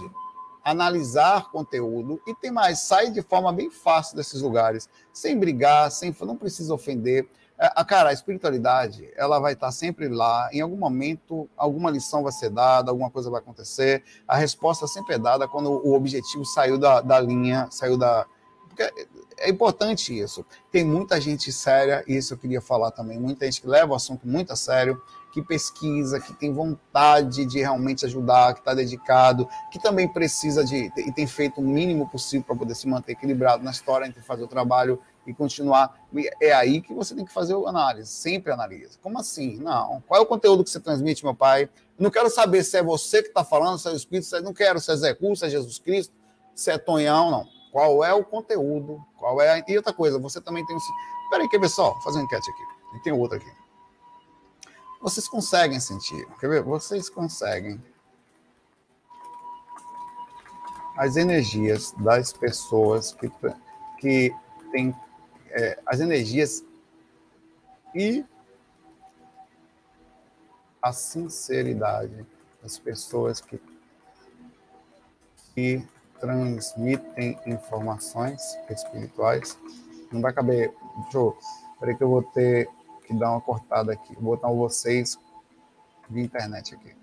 [0.64, 6.14] analisar conteúdo e tem mais, sair de forma bem fácil desses lugares, sem brigar, sem
[6.20, 7.28] não precisa ofender.
[7.58, 10.48] É, a cara, a espiritualidade, ela vai estar sempre lá.
[10.52, 14.04] Em algum momento, alguma lição vai ser dada, alguma coisa vai acontecer.
[14.28, 18.24] A resposta sempre é dada quando o objetivo saiu da, da linha, saiu da.
[18.68, 20.46] Porque é importante isso.
[20.70, 23.96] Tem muita gente séria, e isso eu queria falar também, muita gente que leva o
[23.96, 25.02] assunto muito a sério,
[25.32, 30.90] que pesquisa, que tem vontade de realmente ajudar, que está dedicado, que também precisa de
[30.96, 34.44] e tem feito o mínimo possível para poder se manter equilibrado na história entre fazer
[34.44, 35.94] o trabalho e continuar.
[36.40, 38.98] É aí que você tem que fazer a análise, sempre analisa.
[39.02, 39.58] Como assim?
[39.58, 40.02] Não.
[40.06, 41.68] Qual é o conteúdo que você transmite, meu pai?
[41.98, 44.40] Não quero saber se é você que está falando, se é o Espírito, se é,
[44.40, 46.14] não quero se é Zé Cu, se é Jesus Cristo,
[46.54, 47.46] se é Tonhão, não.
[47.70, 48.98] Qual é o conteúdo?
[49.18, 49.64] Qual é a...
[49.68, 50.80] E outra coisa, você também tem um.
[51.30, 51.92] Peraí, quer ver só?
[51.92, 52.96] Vou fazer uma enquete aqui.
[52.96, 53.57] E tem outra aqui.
[55.00, 56.26] Vocês conseguem sentir.
[56.40, 56.62] Quer ver?
[56.62, 57.80] Vocês conseguem
[60.96, 63.30] as energias das pessoas que,
[63.98, 64.34] que
[64.72, 64.94] têm
[65.50, 66.64] é, as energias
[67.94, 68.24] e
[70.82, 72.26] a sinceridade
[72.62, 73.60] das pessoas que,
[75.54, 75.86] que
[76.20, 79.56] transmitem informações espirituais.
[80.10, 80.74] Não vai caber.
[81.02, 81.38] Deixa eu.
[81.78, 82.68] Peraí que eu vou ter
[83.08, 84.14] que dar uma cortada aqui.
[84.14, 85.18] Vou botar vocês
[86.08, 86.94] de internet aqui.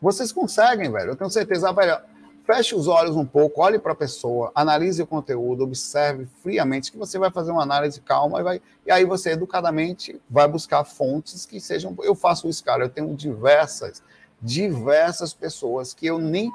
[0.00, 1.10] Vocês conseguem, velho.
[1.10, 1.98] Eu tenho certeza, velho.
[2.44, 6.98] Feche os olhos um pouco, olhe para a pessoa, analise o conteúdo, observe friamente, que
[6.98, 11.44] você vai fazer uma análise calma e, vai, e aí você educadamente vai buscar fontes
[11.44, 11.96] que sejam.
[12.02, 12.84] Eu faço isso, cara.
[12.84, 14.00] Eu tenho diversas,
[14.40, 16.50] diversas pessoas que eu nem.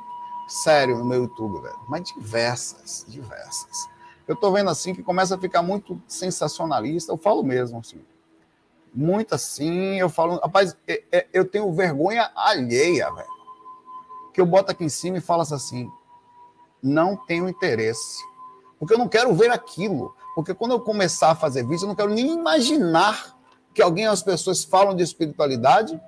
[0.64, 1.80] Sério, no meu YouTube, velho.
[1.90, 3.91] Mas diversas, diversas.
[4.32, 7.12] Eu tô vendo assim que começa a ficar muito sensacionalista.
[7.12, 8.02] Eu falo mesmo, assim.
[8.94, 10.00] Muito assim.
[10.00, 10.40] Eu falo.
[10.40, 13.42] Rapaz, é, é, eu tenho vergonha alheia, velho
[14.34, 15.90] que eu boto aqui em cima e falo assim:
[16.82, 18.24] não tenho interesse.
[18.80, 20.16] Porque eu não quero ver aquilo.
[20.34, 23.38] Porque quando eu começar a fazer vídeo, eu não quero nem imaginar
[23.74, 26.00] que alguém, as pessoas falam de espiritualidade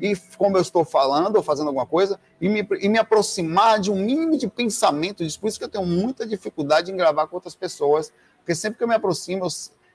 [0.00, 3.90] e como eu estou falando ou fazendo alguma coisa, e me, e me aproximar de
[3.90, 5.40] um mínimo de pensamento disso.
[5.40, 8.84] Por isso que eu tenho muita dificuldade em gravar com outras pessoas, porque sempre que
[8.84, 9.48] eu me aproximo, eu,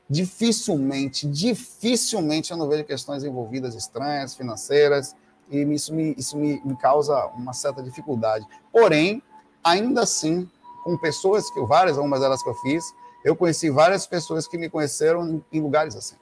[0.09, 5.15] dificilmente, dificilmente eu não vejo questões envolvidas estranhas, financeiras,
[5.49, 8.45] e isso me, isso me, me causa uma certa dificuldade.
[8.71, 9.21] Porém,
[9.63, 10.49] ainda assim,
[10.83, 12.93] com pessoas que várias, algumas delas que eu fiz,
[13.23, 16.15] eu conheci várias pessoas que me conheceram em, em lugares assim.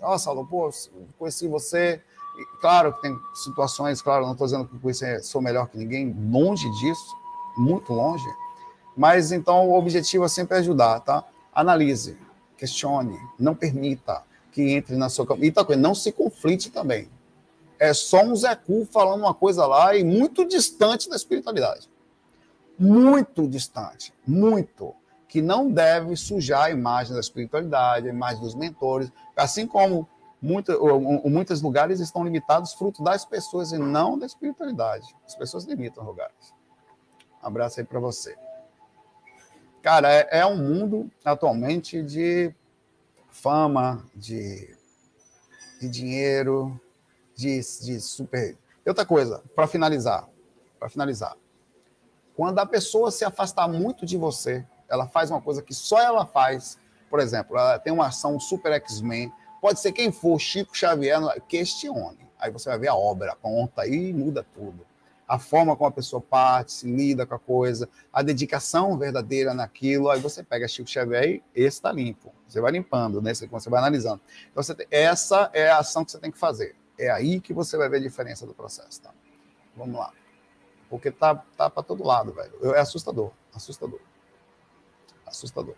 [0.00, 0.70] Nossa, Saulo, pô,
[1.18, 2.02] conheci você.
[2.60, 6.68] Claro que tem situações, claro, não estou dizendo que conheci, sou melhor que ninguém, longe
[6.80, 7.16] disso,
[7.56, 8.26] muito longe.
[8.96, 11.24] Mas então o objetivo é sempre ajudar, tá?
[11.52, 12.18] Analise,
[12.56, 17.08] questione, não permita que entre na sua E tá, não se conflite também.
[17.78, 21.90] É só um Zé Cu falando uma coisa lá e muito distante da espiritualidade.
[22.78, 24.12] Muito distante.
[24.26, 24.94] Muito.
[25.28, 29.10] Que não deve sujar a imagem da espiritualidade, a imagem dos mentores.
[29.36, 30.08] Assim como
[30.44, 30.78] muita,
[31.24, 35.16] muitos lugares estão limitados fruto das pessoas e não da espiritualidade.
[35.26, 36.52] As pessoas limitam lugares.
[37.42, 38.36] Um abraço aí para você.
[39.82, 42.54] Cara, é, é um mundo atualmente de
[43.30, 44.76] fama, de,
[45.80, 46.78] de dinheiro,
[47.34, 48.56] de, de super.
[48.86, 50.28] Outra coisa, para finalizar,
[50.78, 51.34] para finalizar,
[52.36, 56.26] quando a pessoa se afastar muito de você, ela faz uma coisa que só ela
[56.26, 56.78] faz.
[57.08, 59.32] Por exemplo, ela tem uma ação super X-Men,
[59.64, 62.28] pode ser quem for, Chico Xavier, questione.
[62.38, 64.84] Aí você vai ver a obra pronta e muda tudo
[65.26, 70.10] a forma como a pessoa parte, se lida com a coisa, a dedicação verdadeira naquilo,
[70.10, 72.30] aí você pega Chico Xavier e esse está limpo.
[72.46, 73.32] Você vai limpando, né?
[73.32, 74.20] Você vai analisando.
[74.50, 76.76] Então, você essa é a ação que você tem que fazer.
[76.98, 79.00] É aí que você vai ver a diferença do processo.
[79.00, 79.12] Tá?
[79.74, 80.12] Vamos lá.
[80.90, 82.74] Porque tá, tá para todo lado, velho.
[82.74, 83.32] É assustador.
[83.54, 84.00] Assustador.
[85.26, 85.74] Assustador.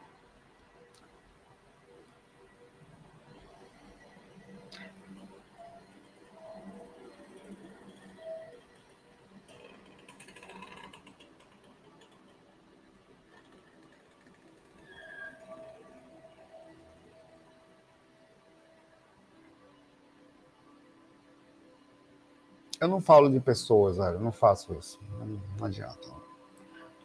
[22.86, 24.14] Eu não falo de pessoas, velho.
[24.14, 25.00] Eu não faço isso.
[25.18, 26.08] Não, não adianta.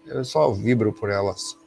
[0.05, 1.57] Eu só vibro por elas.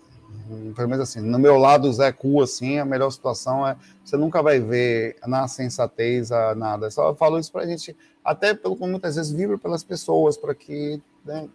[0.77, 4.41] Pelo menos assim, no meu lado, Zé Cu, assim, a melhor situação é você nunca
[4.41, 6.87] vai ver na sensatez a nada.
[6.87, 10.55] Eu só falo isso pra gente, até pelo como muitas vezes vibro pelas pessoas, para
[10.55, 11.49] que né,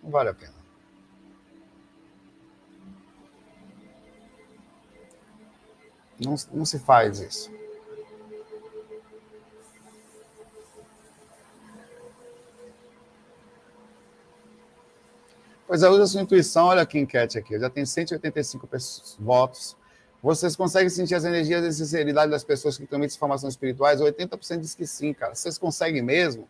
[0.00, 0.54] não vale a pena.
[6.24, 7.63] Não, não se faz isso.
[15.74, 16.66] Pois é, usa sua intuição.
[16.66, 17.58] Olha que enquete aqui.
[17.58, 18.68] Já tenho 185
[19.18, 19.76] votos.
[20.22, 24.00] Vocês conseguem sentir as energias e sinceridade das pessoas que transmitem informações espirituais?
[24.00, 25.34] 80% diz que sim, cara.
[25.34, 26.48] Vocês conseguem mesmo?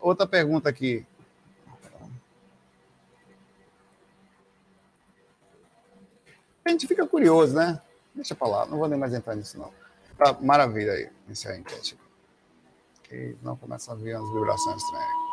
[0.00, 1.04] Outra pergunta aqui.
[6.64, 7.82] A gente fica curioso, né?
[8.14, 9.72] Deixa pra lá, não vou nem mais entrar nisso, não.
[10.16, 11.98] Tá, maravilha aí, iniciar a enquete.
[13.00, 15.29] Ok, não começa a vir as vibrações estranhas.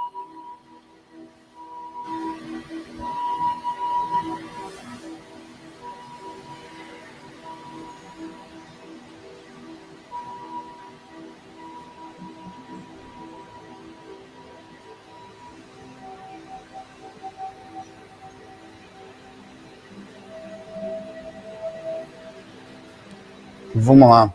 [23.87, 24.33] Vamos lá.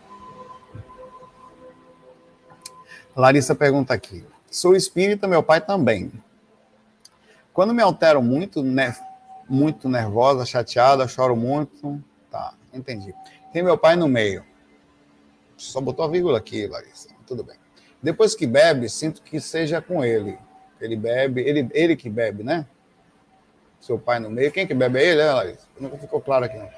[3.15, 4.25] Larissa pergunta aqui.
[4.51, 6.11] Sou espírita, meu pai também.
[7.53, 8.97] Quando me altero muito, né,
[9.47, 12.03] muito nervosa, chateada, choro muito.
[12.31, 13.15] Tá, entendi.
[13.53, 14.43] Tem meu pai no meio.
[15.59, 17.11] Só botou a vírgula aqui, Larissa.
[17.27, 17.57] Tudo bem.
[18.03, 20.39] Depois que bebe, sinto que seja com ele.
[20.81, 22.65] Ele bebe, ele, ele que bebe, né?
[23.79, 24.51] Seu pai no meio.
[24.51, 25.67] Quem que bebe é ele, é, Larissa?
[25.79, 26.71] Não ficou claro aqui, não.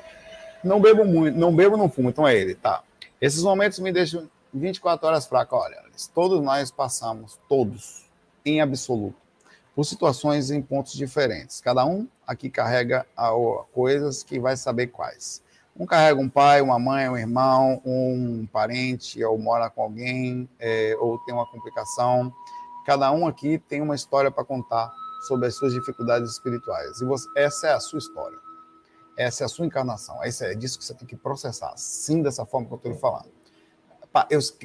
[0.64, 2.82] Não bebo muito, não bebo, não fumo, então é ele, tá.
[3.20, 5.54] Esses momentos me deixam 24 horas fraca.
[5.56, 5.82] Olha,
[6.14, 8.04] todos nós passamos, todos,
[8.44, 9.16] em absoluto,
[9.74, 11.60] por situações em pontos diferentes.
[11.60, 13.06] Cada um aqui carrega
[13.72, 15.42] coisas que vai saber quais.
[15.76, 20.96] Um carrega um pai, uma mãe, um irmão, um parente, ou mora com alguém, é,
[21.00, 22.32] ou tem uma complicação.
[22.86, 24.92] Cada um aqui tem uma história para contar
[25.26, 27.00] sobre as suas dificuldades espirituais.
[27.00, 28.38] E você, essa é a sua história.
[29.16, 30.22] Essa é a sua encarnação.
[30.22, 31.72] Essa é disso que você tem que processar.
[31.76, 33.28] Sim, dessa forma que eu estou lhe falando.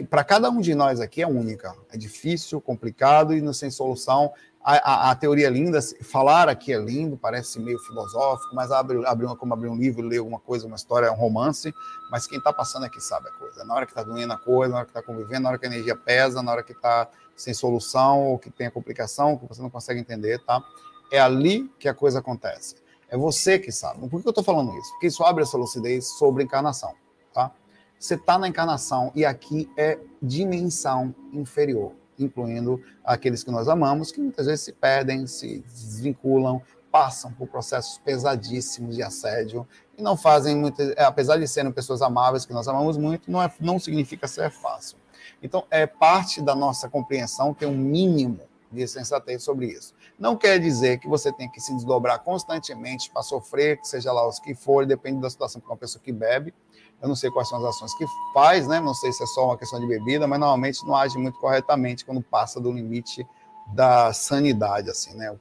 [0.09, 1.75] Para cada um de nós aqui é única.
[1.91, 4.31] É difícil, complicado e não sem solução.
[4.61, 9.03] A, a, a, teoria é linda, falar aqui é lindo, parece meio filosófico, mas abre,
[9.05, 11.73] abre uma, como abrir um livro, ler alguma coisa, uma história, um romance,
[12.11, 13.63] mas quem está passando aqui sabe a coisa.
[13.63, 15.65] Na hora que está doendo a coisa, na hora que está convivendo, na hora que
[15.65, 19.47] a energia pesa, na hora que está sem solução ou que tem a complicação, que
[19.47, 20.61] você não consegue entender, tá?
[21.09, 22.75] É ali que a coisa acontece.
[23.10, 24.07] É você que sabe.
[24.07, 24.91] Por que eu estou falando isso?
[24.91, 26.93] Porque isso abre essa lucidez sobre encarnação.
[27.34, 27.51] Tá?
[27.99, 34.22] Você está na encarnação e aqui é dimensão inferior, incluindo aqueles que nós amamos, que
[34.22, 40.55] muitas vezes se perdem, se desvinculam, passam por processos pesadíssimos de assédio e não fazem
[40.55, 44.28] muito, é, apesar de serem pessoas amáveis que nós amamos muito, não, é, não significa
[44.28, 44.97] ser fácil.
[45.41, 48.39] Então, é parte da nossa compreensão ter um mínimo
[48.72, 49.93] de sensatez sobre isso.
[50.20, 54.28] Não quer dizer que você tem que se desdobrar constantemente para sofrer, que seja lá
[54.28, 56.53] os que for, depende da situação, para uma pessoa que bebe,
[57.01, 58.82] Eu não sei quais são as ações que faz, né?
[58.82, 62.03] Não sei se é só uma questão de bebida, mas normalmente não age muito corretamente
[62.03, 63.26] quando passa do limite
[63.74, 65.34] da sanidade, assim, né?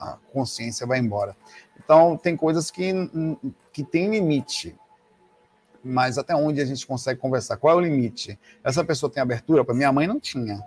[0.00, 1.36] A consciência vai embora.
[1.78, 2.92] Então, tem coisas que,
[3.70, 4.74] que tem limite,
[5.84, 7.58] mas até onde a gente consegue conversar?
[7.58, 8.38] Qual é o limite?
[8.64, 9.62] Essa pessoa tem abertura?
[9.62, 10.64] Para minha mãe não tinha.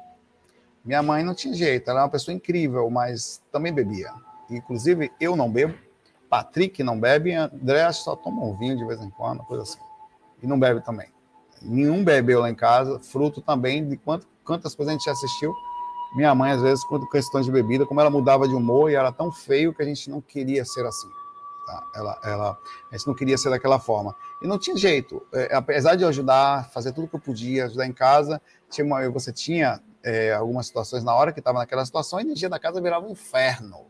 [0.83, 4.11] Minha mãe não tinha jeito, ela é uma pessoa incrível, mas também bebia.
[4.49, 5.75] Inclusive, eu não bebo,
[6.29, 9.79] Patrick não bebe, André só toma um vinho de vez em quando, coisa assim.
[10.41, 11.07] E não bebe também.
[11.61, 15.53] Nenhum bebeu lá em casa, fruto também de quanto, quantas coisas a gente assistiu.
[16.15, 19.11] Minha mãe, às vezes, quando questões de bebida, como ela mudava de humor e era
[19.11, 21.09] tão feio que a gente não queria ser assim.
[21.65, 21.83] Tá?
[21.95, 22.57] Ela, ela,
[22.91, 24.15] a gente não queria ser daquela forma.
[24.41, 25.21] E não tinha jeito.
[25.33, 29.07] É, apesar de eu ajudar, fazer tudo que eu podia, ajudar em casa, tinha uma,
[29.09, 32.81] você tinha é, algumas situações na hora que estava naquela situação, a energia da casa
[32.81, 33.85] virava um inferno.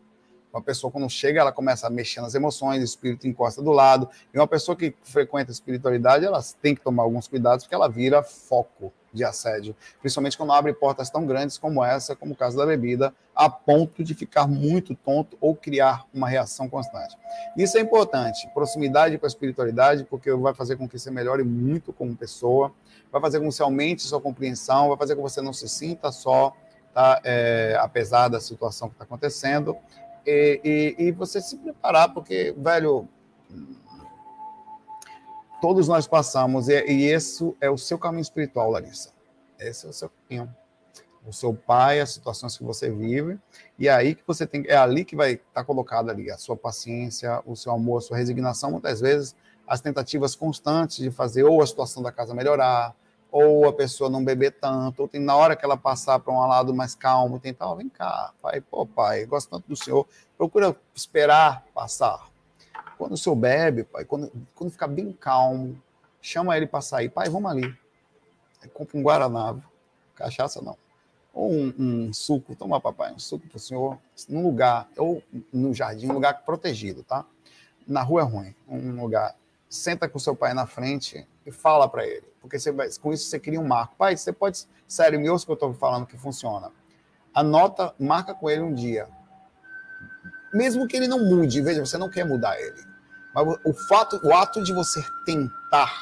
[0.52, 4.10] Uma pessoa, quando chega, ela começa a mexer nas emoções, o espírito encosta do lado.
[4.34, 7.88] E uma pessoa que frequenta a espiritualidade, ela tem que tomar alguns cuidados, porque ela
[7.88, 12.58] vira foco de assédio, principalmente quando abre portas tão grandes como essa, como o caso
[12.58, 17.18] da bebida, a ponto de ficar muito tonto ou criar uma reação constante.
[17.58, 21.94] Isso é importante, proximidade com a espiritualidade, porque vai fazer com que você melhore muito
[21.94, 22.72] como pessoa,
[23.12, 25.68] vai fazer com que você aumente sua compreensão, vai fazer com que você não se
[25.68, 26.54] sinta só,
[26.94, 29.76] tá, é, apesar da situação que está acontecendo,
[30.26, 33.08] e, e, e você se preparar, porque, velho,
[35.62, 39.12] todos nós passamos, e, e esse é o seu caminho espiritual, Larissa.
[39.60, 40.54] Esse é o seu caminho.
[41.28, 43.38] O seu pai, as situações que você vive,
[43.78, 46.38] e é aí que você tem, é ali que vai estar tá colocado ali a
[46.38, 49.36] sua paciência, o seu amor, a sua resignação, muitas vezes
[49.68, 52.96] as tentativas constantes de fazer ou a situação da casa melhorar,
[53.32, 56.40] ou a pessoa não beber tanto, ou tem na hora que ela passar para um
[56.40, 60.76] lado mais calmo, tentar, oh, vem cá, pai, pô, pai, gosto tanto do senhor, procura
[60.96, 62.29] esperar passar.
[62.98, 65.82] Quando o senhor bebe, pai, quando, quando ficar bem calmo,
[66.22, 67.74] chama ele para sair, pai, vamos ali.
[68.74, 69.56] Compra um Guaraná,
[70.16, 70.78] cachaça não.
[71.34, 73.98] Ou um, um suco, toma, papai, um suco para o senhor,
[74.28, 77.26] num lugar, ou no jardim, um lugar protegido, tá?
[77.88, 79.36] Na rua é ruim, um lugar.
[79.70, 83.40] Senta com seu pai na frente e fala para ele porque você com isso você
[83.40, 83.96] cria um marco.
[83.98, 84.66] Pai, você pode.
[84.88, 86.72] Sério, me ouça que eu estou falando que funciona.
[87.34, 89.08] Anota, marca com ele um dia.
[90.54, 92.84] Mesmo que ele não mude, veja, você não quer mudar ele.
[93.34, 95.94] Mas o fato, o ato de você tentar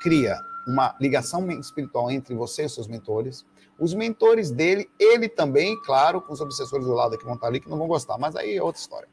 [0.00, 3.44] cria uma ligação espiritual entre você e os seus mentores.
[3.78, 7.60] Os mentores dele, ele também, claro, com os obsessores do lado que vão estar ali,
[7.60, 9.08] que não vão gostar, mas aí é outra história.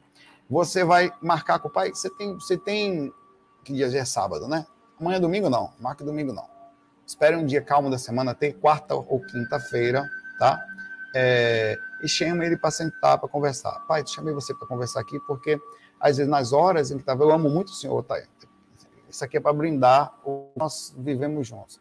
[0.48, 3.12] Você vai marcar com o pai, você tem, você tem
[3.64, 4.66] que dia é sábado, né?
[5.00, 6.46] Amanhã é domingo não, marque domingo não.
[7.06, 10.60] Espere um dia calmo da semana, ter quarta ou quinta-feira, tá?
[11.14, 13.80] É, e chame ele para sentar, para conversar.
[13.86, 15.60] Pai, chamei você para conversar aqui porque,
[16.00, 18.20] às vezes, nas horas em que estava, eu amo muito o senhor, tá?
[19.08, 21.80] Isso aqui é para brindar o nós vivemos juntos.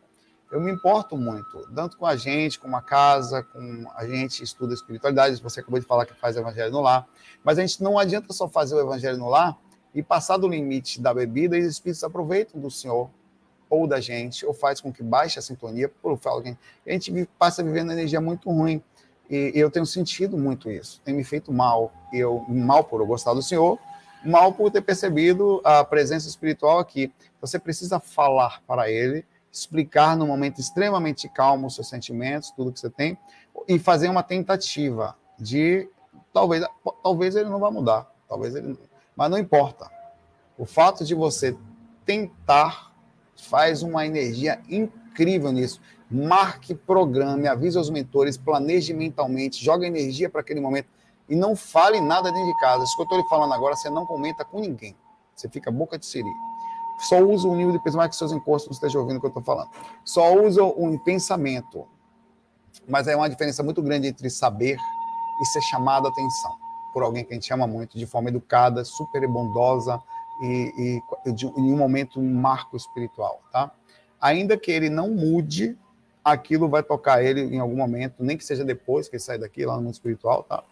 [0.51, 4.73] Eu me importo muito, tanto com a gente, com a casa, com a gente estuda
[4.73, 5.41] espiritualidade.
[5.41, 7.07] Você acabou de falar que faz evangelho no lar,
[7.41, 9.57] mas a gente não adianta só fazer o evangelho no lar
[9.95, 13.09] e passar do limite da bebida, e os espíritos aproveitam do Senhor
[13.69, 17.63] ou da gente, ou faz com que baixe a sintonia, por que a gente passa
[17.63, 18.83] vivendo energia muito ruim.
[19.31, 21.93] E eu tenho sentido muito isso, tem me feito mal.
[22.11, 23.79] Eu mal por eu gostar do Senhor,
[24.25, 27.09] mal por ter percebido a presença espiritual aqui.
[27.39, 32.79] Você precisa falar para ele, explicar no momento extremamente calmo os seus sentimentos, tudo que
[32.81, 33.17] você tem,
[33.69, 35.87] e fazer uma tentativa de
[36.33, 36.65] talvez
[37.01, 38.77] talvez ele não vá mudar, talvez ele
[39.15, 39.89] mas não importa.
[40.57, 41.55] O fato de você
[42.05, 42.91] tentar
[43.37, 45.79] faz uma energia incrível nisso.
[46.11, 50.87] Marque, programe, avise aos mentores, planeje mentalmente, joga energia para aquele momento
[51.29, 52.83] e não fale nada dentro de casa.
[52.83, 54.95] Isso que eu estou lhe falando agora, você não comenta com ninguém.
[55.33, 56.29] Você fica boca de siri.
[56.99, 59.29] Só usa o nível de mais que seus encostos não estejam ouvindo o que eu
[59.29, 59.69] estou falando.
[60.03, 61.87] Só usa um pensamento.
[62.87, 64.77] Mas é uma diferença muito grande entre saber
[65.41, 66.51] e ser chamado a atenção
[66.93, 70.01] por alguém que a gente ama muito, de forma educada, super bondosa
[70.41, 73.71] e, e de, em um momento, um marco espiritual, tá?
[74.19, 75.77] Ainda que ele não mude,
[76.23, 79.65] aquilo vai tocar ele em algum momento, nem que seja depois que ele sair daqui,
[79.65, 80.63] lá no mundo espiritual, tá?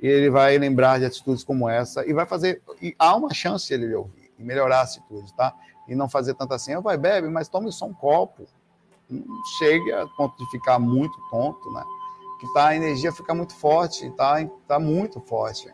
[0.00, 2.62] E ele vai lembrar de atitudes como essa e vai fazer.
[2.80, 5.54] E há uma chance de ele ouvir e melhorar a atitude, tá?
[5.88, 8.46] E não fazer tanto assim, vai, bebe, mas tome só um copo.
[9.08, 9.24] Não
[9.58, 11.84] chegue a ponto de ficar muito tonto, né?
[12.42, 15.72] que tá, a energia fica muito forte, tá, tá muito forte.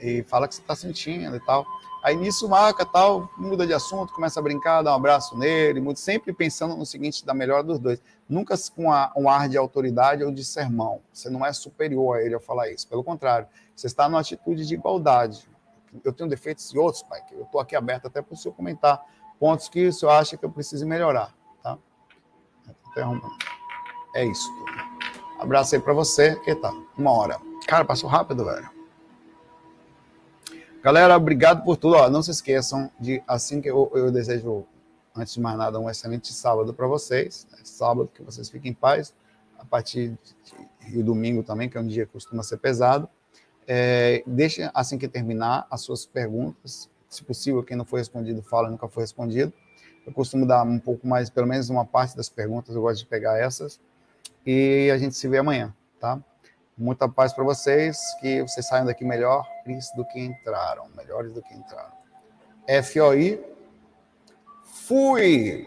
[0.00, 1.66] E fala que você está sentindo e tal.
[2.02, 5.98] Aí nisso marca tal, muda de assunto, começa a brincar, dá um abraço nele, muito,
[5.98, 8.00] sempre pensando no seguinte, da melhor dos dois.
[8.28, 11.00] Nunca com a, um ar de autoridade ou de sermão.
[11.12, 12.86] Você não é superior a ele ao falar isso.
[12.86, 15.48] Pelo contrário, você está numa atitude de igualdade.
[16.04, 19.02] Eu tenho defeitos e outros, pai, eu estou aqui aberto até para o senhor comentar
[19.40, 21.76] pontos que o senhor acha que eu preciso melhorar, tá?
[24.14, 24.48] É isso.
[25.40, 26.36] Abraço aí para você.
[26.36, 26.72] Que tá?
[26.96, 27.40] Uma hora.
[27.66, 28.75] Cara, passou rápido, velho.
[30.86, 31.96] Galera, obrigado por tudo.
[31.96, 34.64] Ó, não se esqueçam de, assim que eu, eu desejo,
[35.16, 37.44] antes de mais nada, um excelente sábado para vocês.
[37.50, 37.58] Né?
[37.64, 39.12] Sábado, que vocês fiquem em paz.
[39.58, 40.16] A partir
[40.88, 43.08] de, domingo também, que é um dia que costuma ser pesado.
[43.66, 46.88] É, deixem, assim que terminar, as suas perguntas.
[47.08, 49.52] Se possível, quem não foi respondido, fala, nunca foi respondido.
[50.06, 53.06] Eu costumo dar um pouco mais, pelo menos uma parte das perguntas, eu gosto de
[53.06, 53.80] pegar essas.
[54.46, 56.22] E a gente se vê amanhã, tá?
[56.78, 61.54] Muita paz para vocês, que vocês saiam daqui melhores do que entraram, melhores do que
[61.54, 61.96] entraram.
[62.82, 63.42] FOI,
[64.64, 65.66] fui!